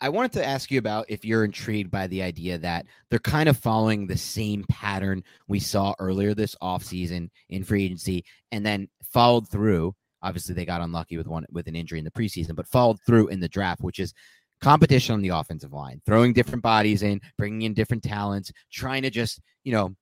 [0.01, 3.49] I wanted to ask you about if you're intrigued by the idea that they're kind
[3.49, 8.89] of following the same pattern we saw earlier this offseason in free agency and then
[9.03, 9.95] followed through.
[10.23, 13.29] Obviously, they got unlucky with one with an injury in the preseason, but followed through
[13.29, 14.15] in the draft, which is
[14.61, 19.11] competition on the offensive line, throwing different bodies in, bringing in different talents, trying to
[19.11, 19.95] just, you know,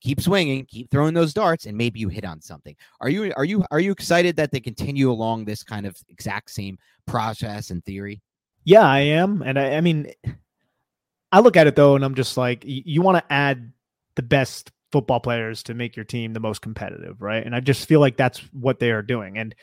[0.00, 2.74] keep swinging, keep throwing those darts, and maybe you hit on something.
[3.00, 6.50] Are you are you are you excited that they continue along this kind of exact
[6.50, 8.20] same process and theory?
[8.64, 10.12] Yeah, I am, and I, I mean,
[11.30, 13.72] I look at it though, and I'm just like, you, you want to add
[14.16, 17.44] the best football players to make your team the most competitive, right?
[17.44, 19.54] And I just feel like that's what they are doing, and.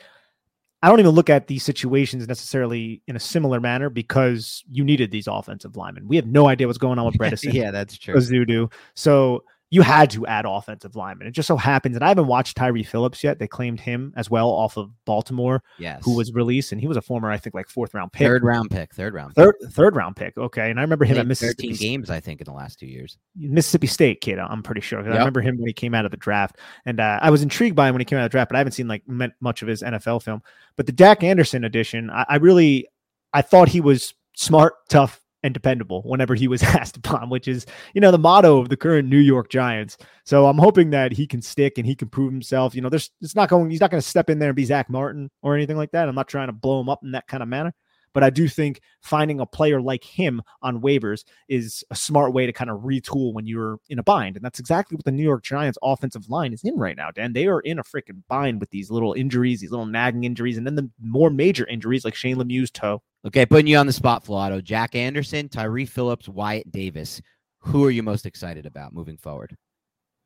[0.82, 5.10] I don't even look at these situations necessarily in a similar manner because you needed
[5.10, 6.08] these offensive linemen.
[6.08, 7.52] We have no idea what's going on with Bredeson.
[7.52, 8.14] yeah, that's true.
[8.14, 8.72] Ezeudu.
[8.94, 11.28] So you had to add offensive linemen.
[11.28, 13.38] It just so happens, and I haven't watched Tyree Phillips yet.
[13.38, 16.02] They claimed him as well off of Baltimore, yes.
[16.04, 18.42] who was released, and he was a former, I think, like fourth round pick, third
[18.42, 20.36] round pick, third round, third third round pick.
[20.36, 21.68] Okay, and I remember him at Mississippi.
[21.68, 23.16] Thirteen games, I think, in the last two years.
[23.36, 25.00] Mississippi State kid, I'm pretty sure.
[25.00, 25.14] Yep.
[25.14, 27.76] I remember him when he came out of the draft, and uh, I was intrigued
[27.76, 29.62] by him when he came out of the draft, but I haven't seen like much
[29.62, 30.42] of his NFL film.
[30.76, 32.88] But the Jack Anderson edition, I, I really,
[33.32, 37.66] I thought he was smart, tough, and dependable whenever he was asked upon, which is,
[37.94, 39.96] you know, the motto of the current New York Giants.
[40.24, 42.74] So I'm hoping that he can stick and he can prove himself.
[42.74, 44.64] You know, there's it's not going, he's not going to step in there and be
[44.64, 46.08] Zack Martin or anything like that.
[46.08, 47.74] I'm not trying to blow him up in that kind of manner.
[48.12, 52.46] But I do think finding a player like him on waivers is a smart way
[52.46, 54.36] to kind of retool when you're in a bind.
[54.36, 57.32] And that's exactly what the New York Giants offensive line is in right now, Dan.
[57.32, 60.66] They are in a freaking bind with these little injuries, these little nagging injuries, and
[60.66, 64.24] then the more major injuries like Shane Lemieux's toe Okay, putting you on the spot,
[64.24, 64.64] Falato.
[64.64, 67.20] Jack Anderson, Tyree Phillips, Wyatt Davis.
[67.58, 69.56] Who are you most excited about moving forward?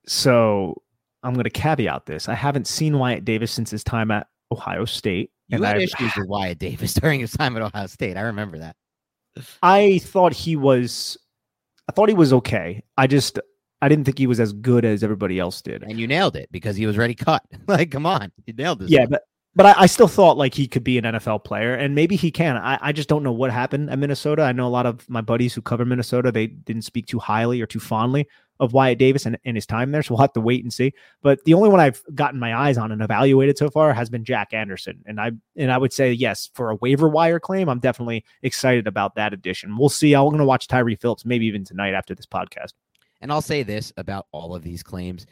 [0.07, 0.81] So
[1.25, 2.29] I'm going to caveat this.
[2.29, 5.33] I haven't seen Wyatt Davis since his time at Ohio State.
[5.49, 8.17] You and had I, issues with Wyatt Davis during his time at Ohio State.
[8.17, 8.77] I remember that.
[9.63, 11.19] I thought he was,
[11.89, 12.83] I thought he was okay.
[12.97, 13.39] I just,
[13.83, 15.83] I didn't think he was as good as everybody else did.
[15.83, 17.43] And you nailed it because he was ready cut.
[17.67, 18.91] like, come on, you nailed this.
[18.91, 19.11] Yeah, one.
[19.11, 19.23] but
[19.57, 22.33] but I, I, still thought like he could be an NFL player, and maybe he
[22.33, 22.57] can.
[22.57, 24.43] I, I just don't know what happened at Minnesota.
[24.43, 27.61] I know a lot of my buddies who cover Minnesota, they didn't speak too highly
[27.61, 28.27] or too fondly
[28.61, 30.03] of Wyatt Davis and, and his time there.
[30.03, 30.93] So we'll have to wait and see.
[31.23, 34.25] But the only one I've gotten my eyes on and evaluated so far has been
[34.25, 35.03] Jack Anderson.
[35.07, 38.87] And I and I would say yes, for a waiver wire claim, I'm definitely excited
[38.87, 39.77] about that addition.
[39.77, 40.15] We'll see.
[40.15, 42.73] I'm gonna watch Tyree Phillips maybe even tonight after this podcast.
[43.21, 45.27] And I'll say this about all of these claims.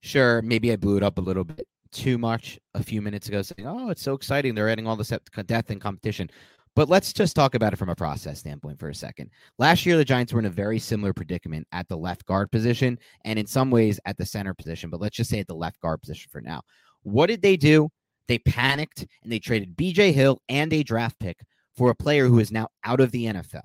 [0.00, 3.40] Sure, maybe I blew it up a little bit too much a few minutes ago
[3.40, 4.54] saying, oh, it's so exciting.
[4.54, 6.30] They're adding all this depth and competition.
[6.76, 9.30] But let's just talk about it from a process standpoint for a second.
[9.58, 12.98] Last year, the Giants were in a very similar predicament at the left guard position
[13.24, 15.80] and in some ways at the center position, but let's just say at the left
[15.80, 16.62] guard position for now.
[17.02, 17.90] What did they do?
[18.26, 21.38] They panicked and they traded BJ Hill and a draft pick
[21.76, 23.62] for a player who is now out of the NFL.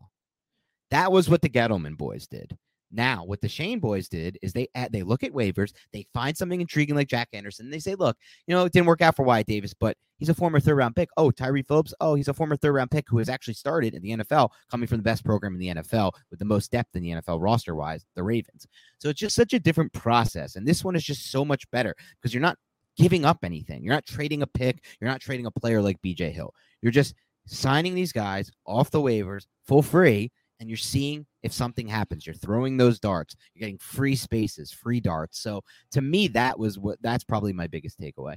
[0.91, 2.57] That was what the Gettleman boys did.
[2.91, 6.35] Now, what the Schoen boys did is they add, they look at waivers, they find
[6.35, 9.15] something intriguing like Jack Anderson, and they say, look, you know, it didn't work out
[9.15, 11.09] for Wyatt Davis, but he's a former third round pick.
[11.17, 11.93] Oh, Tyree Phillips.
[11.99, 14.87] Oh, he's a former third round pick who has actually started in the NFL, coming
[14.87, 17.75] from the best program in the NFL with the most depth in the NFL roster
[17.75, 18.67] wise, the Ravens.
[18.97, 20.55] So it's just such a different process.
[20.55, 22.57] And this one is just so much better because you're not
[22.97, 23.83] giving up anything.
[23.83, 24.83] You're not trading a pick.
[24.99, 26.53] You're not trading a player like BJ Hill.
[26.81, 31.87] You're just signing these guys off the waivers full free and you're seeing if something
[31.87, 32.25] happens.
[32.25, 33.35] You're throwing those darts.
[33.53, 35.39] You're getting free spaces, free darts.
[35.39, 38.35] So to me, that was what that's probably my biggest takeaway.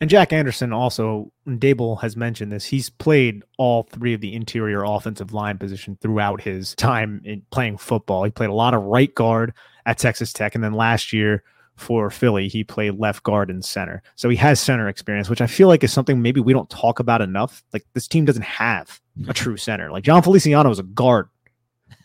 [0.00, 2.64] And Jack Anderson also, Daboll has mentioned this.
[2.64, 7.78] He's played all three of the interior offensive line position throughout his time in playing
[7.78, 8.24] football.
[8.24, 9.54] He played a lot of right guard
[9.86, 11.44] at Texas Tech, and then last year
[11.76, 14.02] for Philly, he played left guard and center.
[14.16, 16.98] So he has center experience, which I feel like is something maybe we don't talk
[16.98, 17.62] about enough.
[17.72, 19.90] Like this team doesn't have a true center.
[19.90, 21.28] Like Jon Feliciano is a guard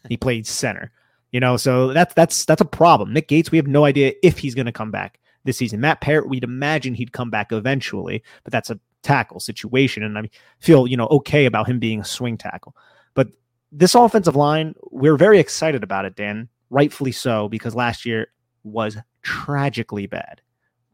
[0.08, 0.92] he played center.
[1.32, 3.14] You know, so that's that's that's a problem.
[3.14, 5.82] Nick Gates, we have no idea if he's going to come back this season.
[5.82, 10.30] Matt Peart, we'd imagine he'd come back eventually, but that's a tackle situation, and I
[10.60, 12.76] feel you know okay about him being a swing tackle.
[13.14, 13.28] But
[13.72, 16.48] this offensive line, we're very excited about it, Dan.
[16.70, 18.28] Rightfully so, because last year
[18.64, 20.42] was tragically bad.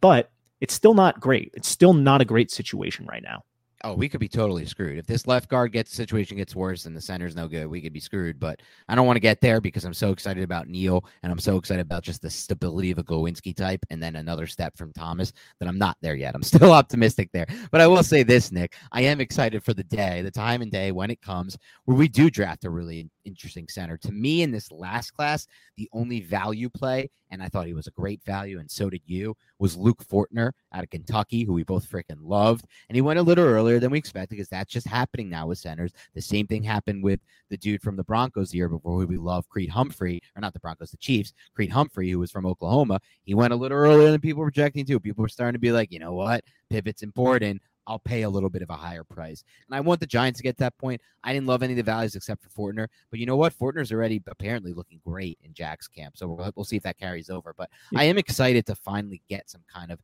[0.01, 1.51] But it's still not great.
[1.53, 3.43] It's still not a great situation right now
[3.83, 4.97] oh, we could be totally screwed.
[4.97, 7.93] If this left guard gets situation gets worse and the center's no good, we could
[7.93, 8.39] be screwed.
[8.39, 11.39] But I don't want to get there because I'm so excited about Neal and I'm
[11.39, 14.93] so excited about just the stability of a Glowinski type and then another step from
[14.93, 16.35] Thomas that I'm not there yet.
[16.35, 17.47] I'm still optimistic there.
[17.71, 20.71] But I will say this, Nick, I am excited for the day, the time and
[20.71, 23.97] day when it comes where we do draft a really interesting center.
[23.97, 27.87] To me, in this last class, the only value play, and I thought he was
[27.87, 31.63] a great value, and so did you, was Luke Fortner out of Kentucky, who we
[31.63, 32.65] both freaking loved.
[32.89, 35.57] And he went a little earlier than we expected because that's just happening now with
[35.57, 35.91] centers.
[36.13, 39.17] The same thing happened with the dude from the Broncos the year before, who we
[39.17, 42.99] love, Creed Humphrey, or not the Broncos, the Chiefs, Creed Humphrey, who was from Oklahoma.
[43.23, 44.99] He went a little earlier than people were projecting too.
[44.99, 46.43] People were starting to be like, you know what?
[46.69, 47.61] Pivot's important.
[47.87, 49.43] I'll pay a little bit of a higher price.
[49.67, 51.01] And I want the Giants to get to that point.
[51.23, 52.87] I didn't love any of the values except for Fortner.
[53.09, 53.57] But you know what?
[53.57, 56.17] Fortner's already apparently looking great in Jags camp.
[56.17, 57.53] So we'll, we'll see if that carries over.
[57.57, 57.99] But yeah.
[57.99, 59.99] I am excited to finally get some kind of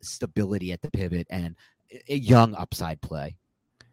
[0.00, 1.56] stability at the pivot and
[2.08, 3.36] a young upside play.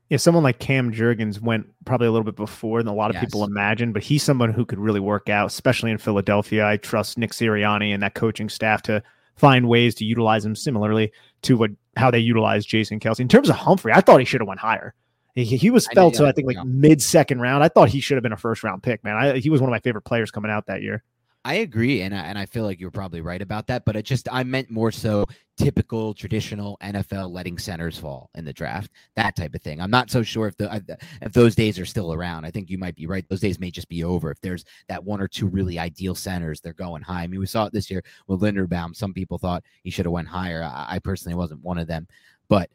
[0.09, 3.15] If someone like Cam Jurgens went probably a little bit before than a lot of
[3.15, 3.25] yes.
[3.25, 6.65] people imagine, but he's someone who could really work out, especially in Philadelphia.
[6.65, 9.03] I trust Nick Sirianni and that coaching staff to
[9.35, 13.19] find ways to utilize him similarly to what how they utilize Jason Kelce.
[13.19, 14.93] In terms of Humphrey, I thought he should have went higher.
[15.35, 17.63] He, he was felt to I think like mid second round.
[17.63, 19.15] I thought he should have been a first round pick, man.
[19.15, 21.03] I, he was one of my favorite players coming out that year.
[21.45, 23.85] I agree, and I, and I feel like you're probably right about that.
[23.85, 28.53] But it just I meant more so typical traditional NFL letting centers fall in the
[28.53, 29.81] draft, that type of thing.
[29.81, 32.45] I'm not so sure if uh, the if those days are still around.
[32.45, 34.31] I think you might be right; those days may just be over.
[34.31, 37.23] If there's that one or two really ideal centers, they're going high.
[37.23, 38.95] I mean, we saw it this year with Linderbaum.
[38.95, 40.63] Some people thought he should have went higher.
[40.63, 42.07] I, I personally wasn't one of them,
[42.47, 42.69] but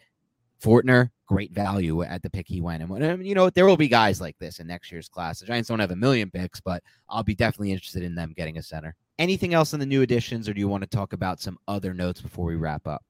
[0.62, 2.82] Fortner, great value at the pick he went.
[2.82, 5.40] And, you know, there will be guys like this in next year's class.
[5.40, 8.58] The Giants don't have a million picks, but I'll be definitely interested in them getting
[8.58, 8.94] a center.
[9.18, 11.94] Anything else in the new additions, or do you want to talk about some other
[11.94, 13.04] notes before we wrap up?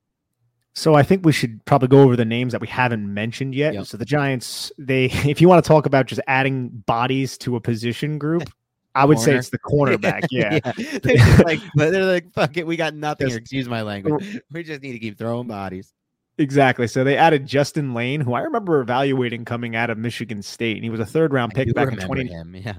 [0.75, 3.75] So I think we should probably go over the names that we haven't mentioned yet.
[3.75, 3.87] Yep.
[3.87, 7.61] So the Giants, they if you want to talk about just adding bodies to a
[7.61, 8.45] position group,
[8.95, 9.33] I would Corner.
[9.33, 10.27] say it's the cornerback.
[10.31, 10.61] Yeah.
[10.77, 10.99] yeah.
[11.03, 13.31] They're like, they're like, fuck it, we got nothing.
[13.31, 14.41] excuse my language.
[14.51, 15.95] We just need to keep throwing bodies.
[16.39, 16.87] Exactly.
[16.87, 20.85] So they added Justin Layne, who I remember evaluating coming out of Michigan State, and
[20.85, 22.27] he was a third round pick back in 20.
[22.27, 22.75] Him, yeah.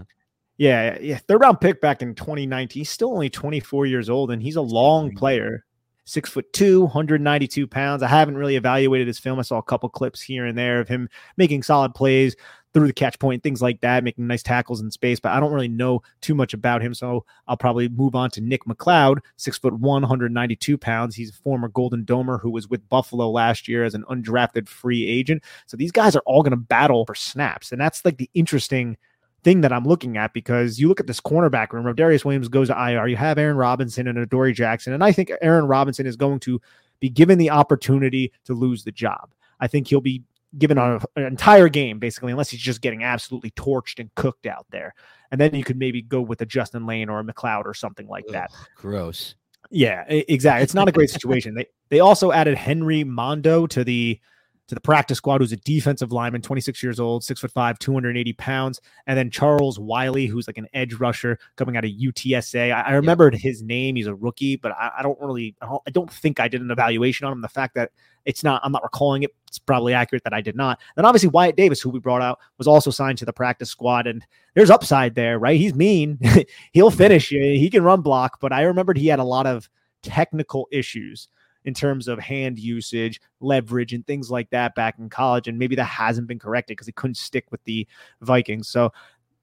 [0.57, 2.81] Yeah, yeah, third round pick back in 2019.
[2.81, 5.65] He's still only 24 years old, and he's a long player.
[6.05, 8.03] Six foot two, 192 pounds.
[8.03, 9.39] I haven't really evaluated his film.
[9.39, 12.35] I saw a couple clips here and there of him making solid plays,
[12.73, 15.19] through the catch point, things like that, making nice tackles in space.
[15.19, 18.41] But I don't really know too much about him, so I'll probably move on to
[18.41, 21.15] Nick McCloud, six foot one, 192 pounds.
[21.15, 25.07] He's a former Golden Domer who was with Buffalo last year as an undrafted free
[25.07, 25.43] agent.
[25.67, 28.97] So these guys are all going to battle for snaps, and that's like the interesting
[29.43, 31.93] thing that I'm looking at because you look at this cornerback room.
[31.95, 33.08] Darius Williams goes to IR.
[33.08, 36.62] You have Aaron Robinson and Adoree Jackson, and I think Aaron Robinson is going to
[36.99, 39.32] be given the opportunity to lose the job.
[39.60, 40.23] I think he'll be
[40.58, 44.65] given on an entire game, basically, unless he's just getting absolutely torched and cooked out
[44.69, 44.93] there.
[45.32, 48.08] And then you could maybe go with a Justin Layne or a McCloud or something
[48.08, 48.51] like Ugh, that.
[48.75, 49.36] Gross.
[49.71, 50.63] Yeah, exactly.
[50.63, 51.56] It's not a great situation.
[51.56, 54.19] they they also added Henry Mondeaux to the
[54.67, 58.34] to the practice squad, who's a defensive lineman, 26 years old, six foot five, 280
[58.34, 58.80] pounds.
[59.08, 62.73] And then Charles Wiley, who's like an edge rusher coming out of UTSA.
[62.73, 63.95] I, I remembered his name.
[63.95, 66.62] He's a rookie, but I, I don't really, I don't, I don't, think I did
[66.62, 67.41] an evaluation on him.
[67.41, 67.91] The fact that
[68.26, 69.32] it's not, I'm not recalling it.
[69.47, 70.80] It's probably accurate that I did not.
[70.95, 74.08] Then obviously Wyatt Davis, who we brought out, was also signed to the practice squad.
[74.08, 75.60] And there's upside there, right?
[75.60, 76.19] He's mean.
[76.71, 77.30] He'll finish.
[77.30, 79.69] He can run block, but I remembered he had a lot of
[80.04, 81.28] technical issues
[81.65, 85.47] in terms of hand usage, leverage, and things like that back in college.
[85.47, 87.88] And maybe that hasn't been corrected because he couldn't stick with the
[88.21, 88.67] Vikings.
[88.67, 88.91] So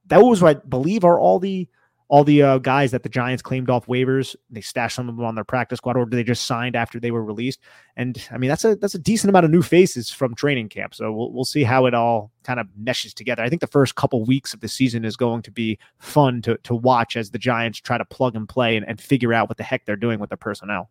[0.06, 1.68] that was what I believe are all the
[2.10, 4.34] all the uh, guys that the Giants claimed off waivers.
[4.50, 7.12] They stashed some of them on their practice squad, or they just signed after they
[7.12, 7.60] were released.
[7.96, 10.92] And I mean, that's a that's a decent amount of new faces from training camp.
[10.94, 13.44] So we'll we'll see how it all kind of meshes together.
[13.44, 16.58] I think the first couple weeks of the season is going to be fun to
[16.64, 19.56] to watch as the Giants try to plug and play and, and figure out what
[19.56, 20.90] the heck they're doing with their personnel.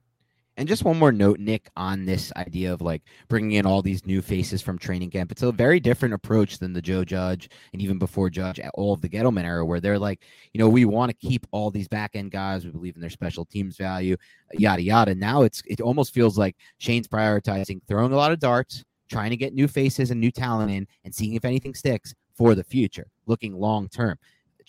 [0.59, 4.05] And just one more note, Nick, on this idea of like bringing in all these
[4.05, 5.31] new faces from training camp.
[5.31, 8.99] It's a very different approach than the Joe Judge and even before Judge, all of
[8.99, 12.11] the Gettleman era, where they're like, you know, we want to keep all these back
[12.13, 12.65] end guys.
[12.65, 14.17] We believe in their special teams value,
[14.51, 15.15] yada yada.
[15.15, 19.37] Now it's it almost feels like Schoen's prioritizing throwing a lot of darts, trying to
[19.37, 23.07] get new faces and new talent in, and seeing if anything sticks for the future,
[23.27, 24.17] looking long term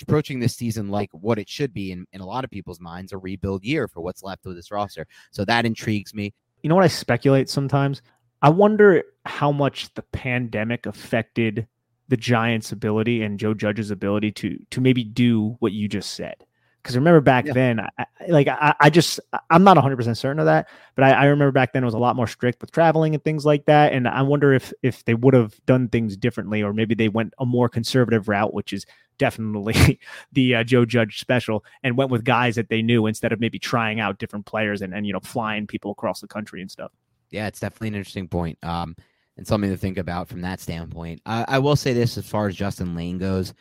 [0.03, 3.12] approaching this season like what it should be in, in a lot of people's minds
[3.12, 5.07] a rebuild year for what's left of this roster.
[5.30, 6.32] So that intrigues me.
[6.62, 8.03] You know what I speculate sometimes?
[8.42, 11.66] I wonder how much the pandemic affected
[12.09, 16.44] the Giants' ability and Joe Judge's ability to to maybe do what you just said.
[16.83, 17.53] Because remember back yeah.
[17.53, 19.20] then, I, like I, I, just
[19.51, 21.95] I'm not 100 percent certain of that, but I, I, remember back then it was
[21.95, 23.93] a lot more strict with traveling and things like that.
[23.93, 27.35] And I wonder if if they would have done things differently, or maybe they went
[27.39, 28.87] a more conservative route, which is
[29.18, 30.01] definitely
[30.33, 33.59] the uh, Joe Judge special, and went with guys that they knew instead of maybe
[33.59, 36.93] trying out different players and and you know flying people across the country and stuff.
[37.31, 38.59] Yeah, it's definitely an interesting point.
[38.64, 38.97] Um,
[39.37, 41.22] and something to think about from that standpoint.
[41.24, 43.55] I, I will say this as far as Justin Layne goes.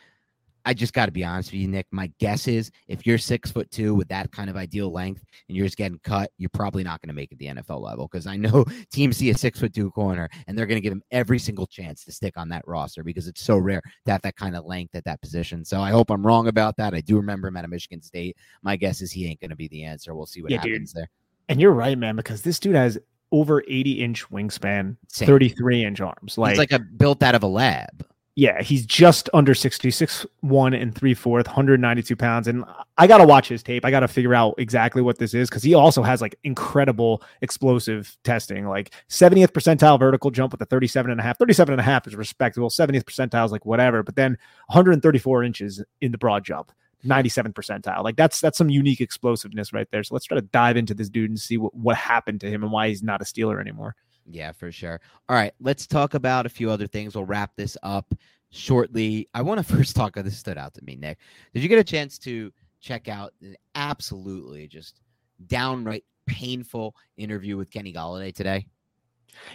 [0.64, 1.86] I just got to be honest with you, Nick.
[1.90, 5.56] My guess is if you're six foot two with that kind of ideal length and
[5.56, 8.26] you're just getting cut, you're probably not going to make it the NFL level because
[8.26, 11.02] I know teams see a six foot two corner and they're going to give him
[11.10, 14.36] every single chance to stick on that roster because it's so rare to have that
[14.36, 15.64] kind of length at that position.
[15.64, 16.94] So I hope I'm wrong about that.
[16.94, 18.36] I do remember him at a Michigan State.
[18.62, 20.14] My guess is he ain't going to be the answer.
[20.14, 21.02] We'll see what yeah, happens dude.
[21.02, 21.10] there.
[21.48, 22.98] And you're right, man, because this dude has
[23.32, 25.26] over 80 inch wingspan, Same.
[25.26, 26.38] 33 inch arms.
[26.38, 28.06] Like, He's like a built out of a lab.
[28.36, 32.46] Yeah, he's just under 66, one and three fourth, 192 pounds.
[32.46, 32.64] And
[32.96, 33.84] I got to watch his tape.
[33.84, 37.22] I got to figure out exactly what this is because he also has like incredible
[37.42, 41.38] explosive testing, like 70th percentile vertical jump with a 37 and a half.
[41.38, 42.70] 37 and a half is respectable.
[42.70, 46.72] 70th percentile is like whatever, but then 134 inches in the broad jump.
[47.02, 48.04] 97 percentile.
[48.04, 50.04] Like that's that's some unique explosiveness right there.
[50.04, 52.62] So let's try to dive into this dude and see what, what happened to him
[52.62, 53.96] and why he's not a Steeler anymore.
[54.32, 55.00] Yeah, for sure.
[55.28, 57.14] All right, let's talk about a few other things.
[57.14, 58.14] We'll wrap this up
[58.50, 59.28] shortly.
[59.34, 60.14] I want to first talk.
[60.14, 61.18] This stood out to me, Nick.
[61.54, 65.00] Did you get a chance to check out an absolutely just
[65.46, 68.66] downright painful interview with Kenny Golladay today?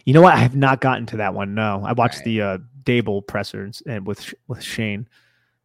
[0.05, 0.33] You know what?
[0.33, 1.53] I have not gotten to that one.
[1.53, 2.25] No, I watched right.
[2.25, 5.07] the uh, Daboll presser and with with Schoen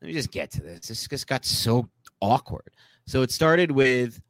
[0.00, 0.88] let me just get to this.
[0.88, 1.88] This just got so
[2.20, 2.70] awkward.
[3.06, 4.20] So it started with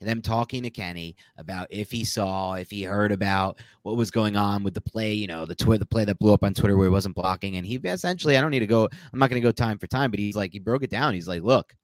[0.00, 4.36] them talking to Kenny about if he saw, if he heard about what was going
[4.36, 6.76] on with the play, you know, the twi- the play that blew up on Twitter
[6.76, 7.56] where he wasn't blocking.
[7.56, 9.86] And he essentially, I don't need to go, I'm not going to go time for
[9.86, 11.14] time, but he's like, he broke it down.
[11.14, 11.74] He's like, look,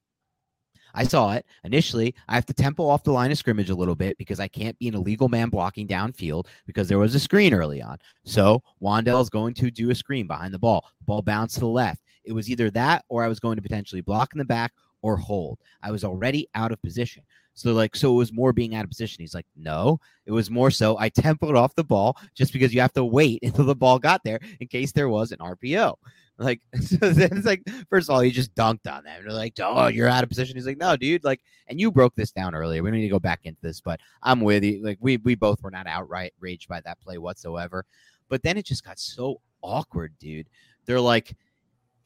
[0.93, 2.15] I saw it initially.
[2.27, 4.77] I have to tempo off the line of scrimmage a little bit because I can't
[4.79, 7.99] be an illegal man blocking downfield because there was a screen early on.
[8.25, 10.89] So Wan'Dale is going to do a screen behind the ball.
[11.05, 12.01] Ball bounced to the left.
[12.23, 15.17] It was either that or I was going to potentially block in the back or
[15.17, 15.59] hold.
[15.83, 17.23] I was already out of position.
[17.57, 19.17] So like, so it was more being out of position.
[19.19, 22.81] He's like, no, it was more so I tempoed off the ball just because you
[22.81, 25.95] have to wait until the ball got there in case there was an RPO.
[26.37, 29.23] Like, so then it's like, first of all, he just dunked on them.
[29.23, 30.55] They're like, oh, you're out of position.
[30.55, 31.23] He's like, no, dude.
[31.23, 32.83] Like, and you broke this down earlier.
[32.83, 34.83] We don't need to go back into this, but I'm with you.
[34.83, 37.85] Like, we we both were not outright raged by that play whatsoever.
[38.29, 40.47] But then it just got so awkward, dude.
[40.85, 41.35] They're like,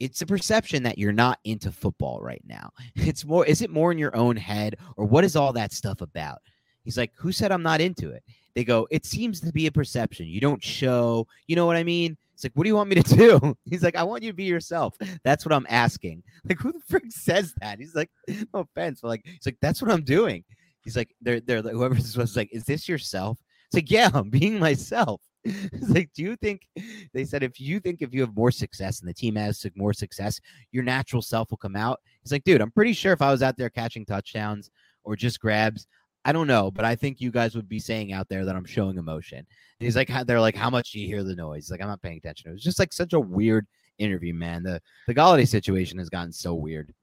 [0.02, 2.72] it's a perception that you're not into football right now.
[2.96, 6.02] It's more, is it more in your own head or what is all that stuff
[6.02, 6.40] about?
[6.84, 8.24] He's like, Who said I'm not into it?
[8.56, 10.26] They go, It seems to be a perception.
[10.26, 12.18] You don't show, you know what I mean?
[12.34, 13.56] It's like, What do you want me to do?
[13.66, 14.98] He's like, I want you to be yourself.
[15.24, 16.24] That's what I'm asking.
[16.50, 17.78] Like, who the frick says that?
[17.80, 20.44] He's like, No offense, but like, he's like, That's what I'm doing.
[20.84, 23.38] He's like, They're, they're whoever this was like, Is this yourself?
[23.68, 25.22] It's like, Yeah, I'm being myself.
[25.44, 26.68] it's like, do you think
[27.14, 29.94] they said if you think if you have more success and the team has more
[29.94, 30.40] success,
[30.72, 32.00] your natural self will come out?
[32.22, 34.70] He's like, dude, I'm pretty sure if I was out there catching touchdowns
[35.04, 35.88] or just grabs,
[36.24, 38.66] I don't know, but I think you guys would be saying out there that I'm
[38.66, 39.40] showing emotion.
[39.40, 39.48] And
[39.80, 41.66] he's like, they're like, how much do you hear the noise?
[41.66, 42.50] He's like, I'm not paying attention.
[42.50, 43.66] It was just like such a weird
[43.98, 44.62] interview, man.
[44.62, 46.94] The the Golladay situation has gotten so weird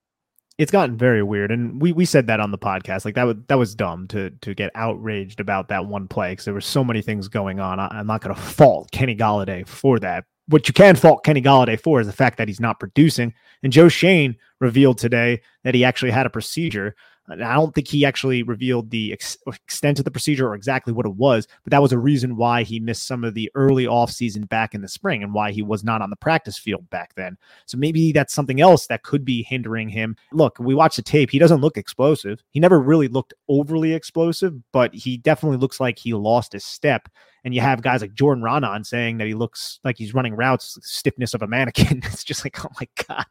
[0.58, 3.36] it's gotten very weird and we we said that on the podcast like that was
[3.46, 6.84] that was dumb to to get outraged about that one play because there were so
[6.84, 7.78] many things going on.
[7.78, 10.24] I, am not going to fault kenny golladay for that.
[10.48, 13.32] What you can fault kenny golladay for is the fact that he's not producing
[13.62, 16.96] and joe Schoen revealed today that he actually had a procedure
[17.28, 20.92] and I don't think he actually revealed the ex- extent of the procedure or exactly
[20.92, 23.84] what it was, but that was a reason why he missed some of the early
[23.84, 27.14] offseason back in the spring and why he was not on the practice field back
[27.14, 27.36] then.
[27.66, 30.16] So maybe that's something else that could be hindering him.
[30.32, 31.30] Look, we watched the tape.
[31.30, 32.42] He doesn't look explosive.
[32.50, 37.08] He never really looked overly explosive, but he definitely looks like he lost his step.
[37.44, 40.76] And you have guys like Jordan Raanan saying that he looks like he's running routes,
[40.82, 41.98] stiffness of a mannequin.
[42.04, 43.26] it's just like, oh my God,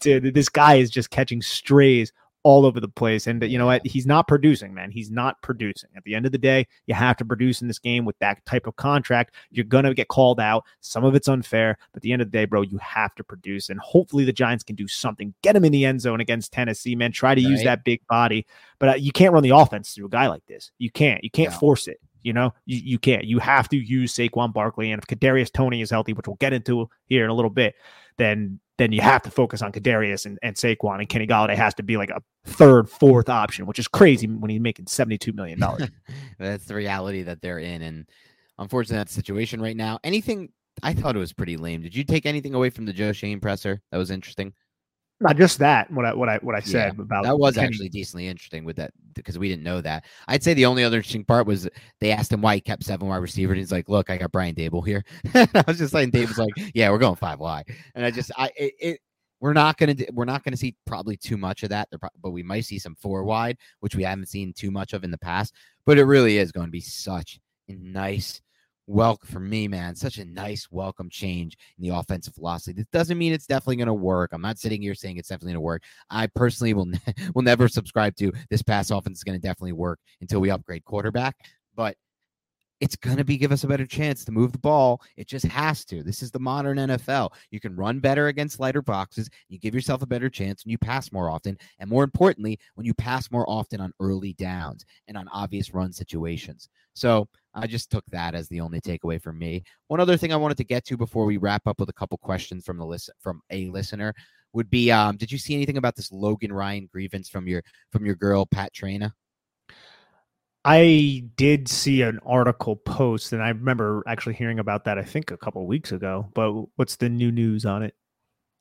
[0.00, 2.12] dude, this guy is just catching strays
[2.48, 3.26] all over the place.
[3.26, 3.86] And you know what?
[3.86, 4.90] He's not producing, man.
[4.90, 5.90] He's not producing.
[5.94, 8.42] At the end of the day, you have to produce in this game with that
[8.46, 9.34] type of contract.
[9.50, 10.64] You're gonna get called out.
[10.80, 13.22] Some of it's unfair, but at the end of the day, bro, you have to
[13.22, 13.68] produce.
[13.68, 15.34] And hopefully the Giants can do something.
[15.42, 17.12] Get him in the end zone against Tennessee, man.
[17.12, 17.50] Try to right.
[17.50, 18.46] use that big body,
[18.78, 20.70] but uh, you can't run the offense through a guy like this.
[20.78, 21.22] You can't.
[21.22, 22.00] You can't force it.
[22.22, 23.24] You know, you, you can't.
[23.24, 26.54] You have to use Saquon Barkley, and if Kadarius Toney is healthy, which we'll get
[26.54, 27.74] into here in a little bit,
[28.16, 31.74] then then you have to focus on Kadarius and, and Saquon, and Kenny Golladay has
[31.74, 35.32] to be like a third, fourth option, which is crazy when he's making seventy two
[35.32, 35.90] million dollars.
[36.38, 38.08] That's the reality that they're in, and
[38.58, 39.98] unfortunately, that's the situation right now.
[40.04, 40.50] Anything?
[40.82, 41.82] I thought it was pretty lame.
[41.82, 44.52] Did you take anything away from the Joe Schoen presser that was interesting?
[45.20, 45.90] Not just that.
[45.90, 47.66] What I what I what I said Yeah, about That was Kenny.
[47.66, 50.04] actually decently interesting with that because we didn't know that.
[50.28, 51.68] I'd say the only other interesting part was
[52.00, 53.54] they asked him why he kept seven wide receivers.
[53.54, 55.04] And he's like, "Look, I got Brian Daboll here."
[55.34, 57.64] I was just like, Dave's like, "Yeah, we're going five wide,"
[57.96, 59.00] and I just, I, it, it
[59.40, 61.88] we're not gonna, we're not gonna see probably too much of that,
[62.22, 65.10] but we might see some four wide, which we haven't seen too much of in
[65.10, 65.52] the past.
[65.84, 68.40] But it really is going to be such a nice
[68.88, 69.94] welcome for me, man.
[69.94, 72.72] Such a nice welcome change in the offensive philosophy.
[72.72, 74.32] This doesn't mean it's definitely going to work.
[74.32, 75.82] I'm not sitting here saying it's definitely going to work.
[76.10, 76.98] I personally will ne-
[77.34, 80.84] will never subscribe to this pass offense is going to definitely work until we upgrade
[80.84, 81.36] quarterback.
[81.76, 81.96] But
[82.80, 85.02] it's going to be give us a better chance to move the ball.
[85.16, 86.02] It just has to.
[86.02, 87.32] This is the modern NFL.
[87.50, 89.28] You can run better against lighter boxes.
[89.48, 91.58] You give yourself a better chance when you pass more often.
[91.78, 95.92] And more importantly, when you pass more often on early downs and on obvious run
[95.92, 96.68] situations.
[96.94, 97.28] So
[97.58, 99.64] I just took that as the only takeaway for me.
[99.88, 102.18] One other thing I wanted to get to before we wrap up with a couple
[102.18, 104.14] questions from the list from a listener
[104.54, 108.06] would be um did you see anything about this Logan Ryan grievance from your from
[108.06, 109.12] your girl Pat Traina?
[110.64, 114.98] I did see an article post, and I remember actually hearing about that.
[114.98, 116.28] I think a couple weeks ago.
[116.34, 117.94] But what's the new news on it?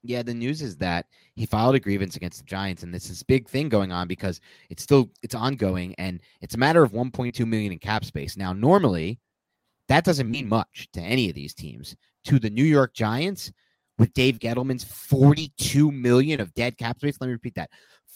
[0.04, 3.24] Yeah, the news is that he filed a grievance against the Giants, and this is
[3.24, 4.40] big thing going on because
[4.70, 8.38] it's still it's ongoing, and it's a matter of 1.2 million in cap space.
[8.38, 9.20] Now, normally,
[9.88, 11.96] that doesn't mean much to any of these teams.
[12.26, 13.52] To the New York Giants,
[13.98, 17.18] with Dave Gettleman's 42 million of dead cap space.
[17.20, 17.70] Let me repeat that: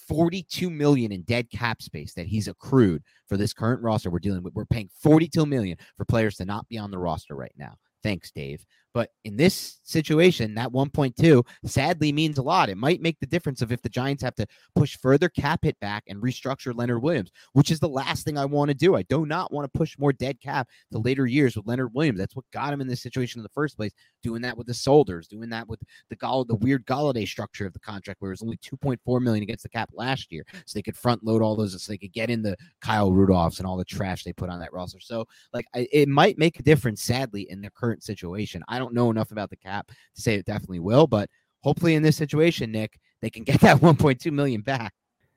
[0.08, 4.44] 42 million in dead cap space that he's accrued for this current roster we're dealing
[4.44, 4.54] with.
[4.54, 7.76] We're paying 42 million for players to not be on the roster right now.
[8.04, 8.66] Thanks, Dave.
[8.94, 12.70] But in this situation, that 1.2 sadly means a lot.
[12.70, 15.80] It might make the difference of if the Giants have to push further cap hit
[15.80, 18.96] back and restructure Leonard Williams, which is the last thing I want to do.
[18.96, 22.20] I do not want to push more dead cap to later years with Leonard Williams.
[22.20, 23.94] That's what got him in this situation in the first place.
[24.24, 27.74] Doing that with the Solders, doing that with the Gall, the weird Golladay structure of
[27.74, 30.82] the contract, where it was only 2.4 million against the cap last year, so they
[30.82, 33.78] could front load all those, so they could get in the Kyle Rudolphs and all
[33.78, 35.00] the trash they put on that roster.
[35.00, 38.94] So like I, it might make a difference sadly in the current situation i don't
[38.94, 41.30] know enough about the cap to say it definitely will but
[41.62, 44.94] hopefully in this situation nick they can get that 1.2 million back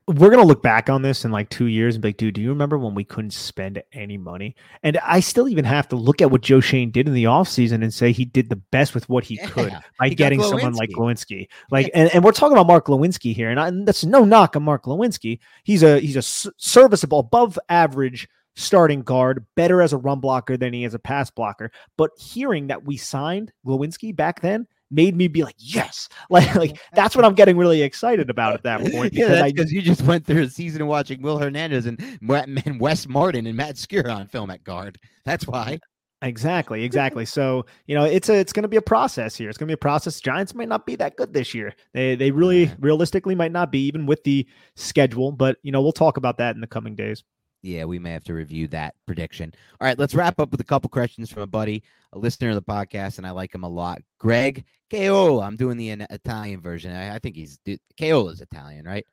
[0.06, 2.42] we're gonna look back on this in like two years and be like, dude, do
[2.42, 4.54] you remember when we couldn't spend any money?
[4.82, 7.82] And I still even have to look at what Joe Schoen did in the offseason
[7.82, 10.90] and say he did the best with what he could by he getting someone like
[10.90, 10.94] Glowinski.
[10.94, 11.48] Glowinski.
[11.70, 14.56] Like, and, and we're talking about Mark Glowinski here, and, I, and that's no knock
[14.56, 15.38] on Mark Glowinski.
[15.64, 20.56] He's a he's a s- serviceable, above average starting guard, better as a run blocker
[20.56, 21.70] than he is a pass blocker.
[21.96, 26.78] But hearing that we signed Glowinski back then made me be like, yes, like like
[26.94, 29.12] that's what I'm getting really excited about at that point.
[29.12, 32.00] yeah because I because you just went through a season of watching will hernandez and,
[32.28, 35.78] and wes martin and matt Skura on film at guard that's why
[36.22, 37.26] Exactly, exactly.
[37.26, 39.50] So you know, it's a it's going to be a process here.
[39.50, 40.20] It's going to be a process.
[40.20, 41.74] Giants might not be that good this year.
[41.92, 45.32] They they really realistically might not be even with the schedule.
[45.32, 47.22] But you know, we'll talk about that in the coming days.
[47.64, 49.52] Yeah, we may have to review that prediction.
[49.80, 52.54] All right, let's wrap up with a couple questions from a buddy, a listener of
[52.56, 54.02] the podcast, and I like him a lot.
[54.18, 55.44] Greg Caola.
[55.46, 56.92] I'm doing the Italian version.
[56.94, 57.58] I, I think he's
[57.98, 59.06] Caola's Italian, right?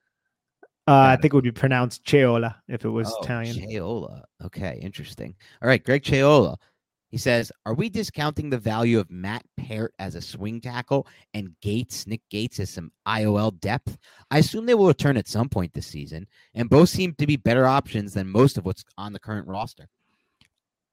[0.87, 3.55] Uh, I think it would be pronounced Cheola if it was Oh, Italian.
[3.55, 4.23] Cheola.
[4.43, 5.35] Okay, interesting.
[5.61, 6.57] All right, Greg Cheola.
[7.11, 11.55] He says, "Are we discounting the value of Matt Peart as a swing tackle and
[11.61, 13.97] Gates, Nick Gates, as some IOL depth?
[14.31, 17.35] I assume they will return at some point this season, and both seem to be
[17.35, 19.87] better options than most of what's on the current roster."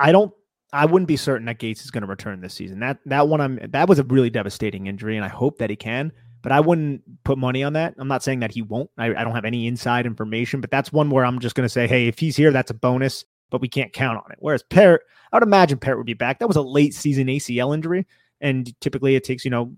[0.00, 0.32] I don't.
[0.72, 2.80] I wouldn't be certain that Gates is going to return this season.
[2.80, 5.76] That that one, I'm that was a really devastating injury, and I hope that he
[5.76, 6.12] can.
[6.42, 7.94] But I wouldn't put money on that.
[7.98, 8.90] I'm not saying that he won't.
[8.96, 11.68] I, I don't have any inside information, but that's one where I'm just going to
[11.68, 14.38] say, hey, if he's here, that's a bonus, but we can't count on it.
[14.40, 16.38] Whereas Peart, I would imagine Peart would be back.
[16.38, 18.06] That was a late season ACL injury,
[18.40, 19.74] and typically it takes you know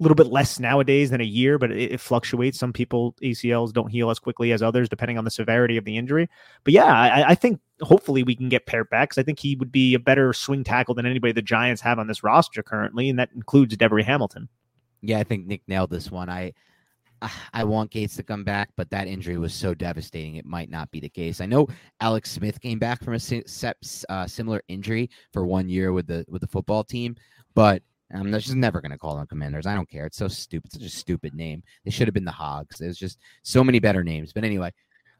[0.00, 2.58] a little bit less nowadays than a year, but it, it fluctuates.
[2.58, 5.96] Some people ACLs don't heal as quickly as others, depending on the severity of the
[5.96, 6.28] injury.
[6.64, 9.54] But yeah, I, I think hopefully we can get Peart back because I think he
[9.56, 13.08] would be a better swing tackle than anybody the Giants have on this roster currently,
[13.08, 14.48] and that includes Devery Hamilton.
[15.00, 16.28] Yeah, I think Nick nailed this one.
[16.28, 16.54] I
[17.52, 20.36] I want Gates to come back, but that injury was so devastating.
[20.36, 21.40] It might not be the case.
[21.40, 21.68] I know
[22.00, 23.42] Alex Smith came back from a
[24.08, 27.16] uh, similar injury for one year with the with the football team,
[27.54, 29.66] but I'm just never going to call them Commanders.
[29.66, 30.06] I don't care.
[30.06, 30.72] It's so stupid.
[30.72, 31.62] Such a stupid name.
[31.84, 32.78] They should have been the Hogs.
[32.78, 34.32] There's just so many better names.
[34.32, 34.72] But anyway,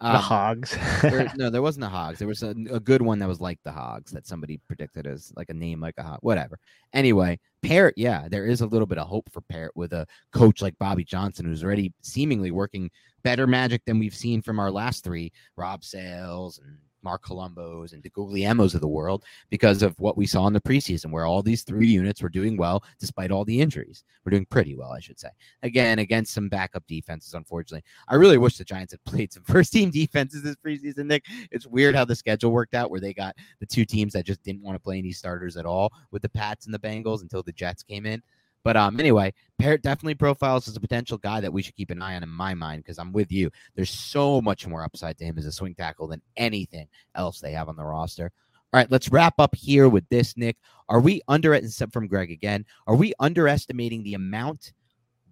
[0.04, 0.76] The um, Hogs.
[1.00, 2.18] there, no, there wasn't a Hogs.
[2.18, 5.32] There was a, a good one that was like the Hogs that somebody predicted as
[5.34, 6.18] like a name like a Hog.
[6.20, 6.58] Whatever.
[6.92, 10.60] Anyway, Peart, yeah, there is a little bit of hope for Peart with a coach
[10.60, 12.90] like Bobby Johnson, who's already seemingly working
[13.22, 18.02] better magic than we've seen from our last three, Rob Sales and Marc Colombos and
[18.02, 21.62] DeGuglielmos of the world because of what we saw in the preseason, where all these
[21.62, 24.02] three units were doing well despite all the injuries.
[24.24, 25.28] We're doing pretty well, I should say.
[25.62, 27.84] Again, against some backup defenses, unfortunately.
[28.08, 31.24] I really wish the Giants had played some first team defenses this preseason, Nick.
[31.50, 34.42] It's weird how the schedule worked out where they got the two teams that just
[34.42, 37.42] didn't want to play any starters at all with the Pats and the Bengals until
[37.42, 38.22] the Jets came in.
[38.64, 42.02] But um, anyway, Peart definitely profiles as a potential guy that we should keep an
[42.02, 43.50] eye on in my mind because I'm with you.
[43.76, 47.52] There's so much more upside to him as a swing tackle than anything else they
[47.52, 48.32] have on the roster.
[48.72, 50.56] All right, let's wrap up here with this, Nick.
[50.88, 52.64] Are we under it from Greg again?
[52.86, 54.72] Are we underestimating the amount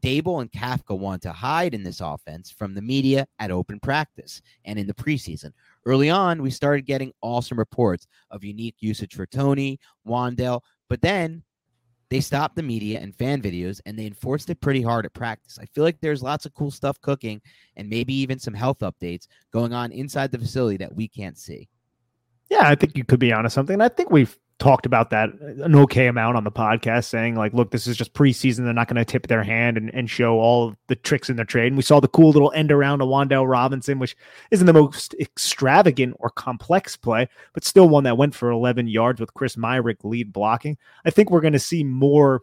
[0.01, 4.43] Daboll and Kafka want to hide in this offense from the media at open practice
[4.65, 5.53] and in the preseason?
[5.87, 11.43] Early on, we started getting awesome reports of unique usage for Toney, Wan'Dale, but then
[12.13, 15.59] they stopped the media and fan videos and they enforced it pretty hard at practice.
[15.59, 17.41] I feel like there's lots of cool stuff cooking
[17.79, 21.71] and maybe even some health updates going on inside the facility that we can't see.
[22.51, 23.81] Yeah, I think you could be onto something.
[23.81, 27.73] I think we've talked about that an okay amount on the podcast, saying like, look,
[27.73, 28.65] this is just preseason.
[28.65, 31.45] They're not going to tip their hand and, and show all the tricks in their
[31.45, 31.67] trade.
[31.69, 34.17] And we saw the cool little end around to Wan'Dale Robinson, which
[34.53, 39.21] isn't the most extravagant or complex play, but still one that went for 11 yards
[39.21, 40.79] with Chris Myarick lead blocking.
[41.05, 42.43] I think we're going to see more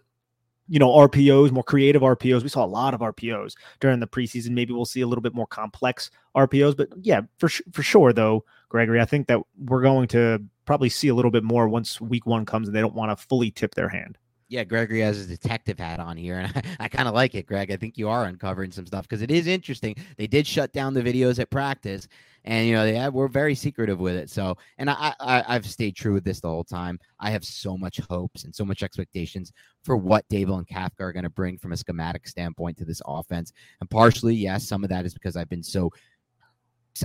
[0.72, 2.44] you know, RPOs, more creative RPOs.
[2.44, 4.52] We saw a lot of RPOs during the preseason.
[4.52, 8.46] Maybe we'll see a little bit more complex RPOs, but yeah, for for sure though,
[8.70, 12.28] Gregory, I think that we're going to probably see a little bit more once week
[12.28, 14.20] one comes and they don't want to fully tip their hand.
[14.50, 17.48] Yeah, Gregory has his detective hat on here, and I, I kind of like it,
[17.48, 17.72] Greg.
[17.72, 19.96] I think you are uncovering some stuff because it is interesting.
[20.18, 22.08] They did shut down the videos at practice,
[22.46, 24.30] and you know they have, we're very secretive with it.
[24.30, 27.00] So, and I, I I've stayed true with this the whole time.
[27.20, 29.52] I have so much hopes and so much expectations
[29.84, 33.02] for what Daboll and Kafka are going to bring from a schematic standpoint to this
[33.08, 33.54] offense.
[33.82, 35.90] And partially, yes, some of that is because I've been so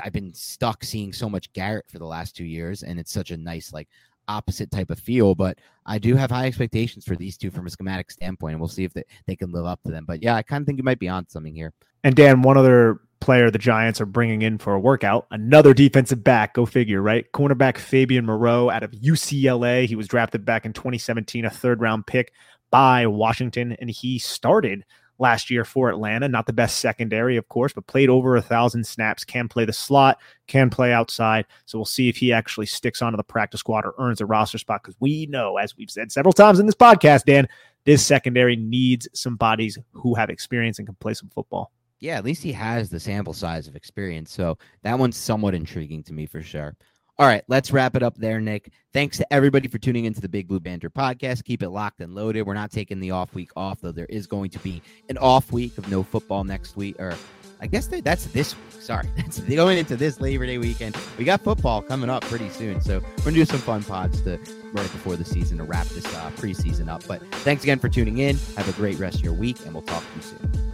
[0.03, 3.31] I've been stuck seeing so much Garrett for the last two years, and it's such
[3.31, 3.89] a nice like
[4.29, 5.35] opposite type of feel.
[5.35, 8.69] But I do have high expectations for these two from a schematic standpoint, and we'll
[8.69, 10.05] see if they, they can live up to them.
[10.07, 11.73] But yeah, I kind of think you might be on something here.
[12.03, 16.23] And Dan, one other player the Giants are bringing in for a workout, another defensive
[16.23, 16.55] back.
[16.55, 17.31] Go figure, right?
[17.33, 19.87] Cornerback Fabian Moreau out of UCLA.
[19.87, 22.33] He was drafted back in 2017, a third round pick
[22.71, 24.85] by Washington, and he started
[25.19, 26.29] last year for Atlanta.
[26.29, 29.73] Not the best secondary, of course, but played over a thousand snaps, can play the
[29.73, 31.47] slot, can play outside.
[31.67, 34.59] So we'll see if he actually sticks onto the practice squad or earns a roster
[34.59, 37.49] spot because we know, as we've said several times in this podcast, Dan,
[37.85, 41.71] this secondary needs some bodies who have experience and can play some football.
[42.01, 44.33] Yeah, at least he has the sample size of experience.
[44.33, 46.77] So that one's somewhat intriguing to me for sure.
[47.17, 48.73] All right, let's wrap it up there, Nick.
[48.93, 51.45] Thanks to everybody for tuning into the Big Blue Banter podcast.
[51.45, 52.43] Keep it locked and loaded.
[52.43, 55.53] We're not taking the off week off, though there is going to be an off
[55.53, 57.15] week of no football next week, or
[57.61, 58.83] I guess that's this week.
[58.83, 60.97] Sorry, that's going into this Labor Day weekend.
[61.17, 64.37] We got football coming up pretty soon, so we're gonna do some fun pods to
[64.73, 67.07] right before the season to wrap this uh, preseason up.
[67.07, 68.37] But thanks again for tuning in.
[68.57, 70.74] Have a great rest of your week, and we'll talk to you soon.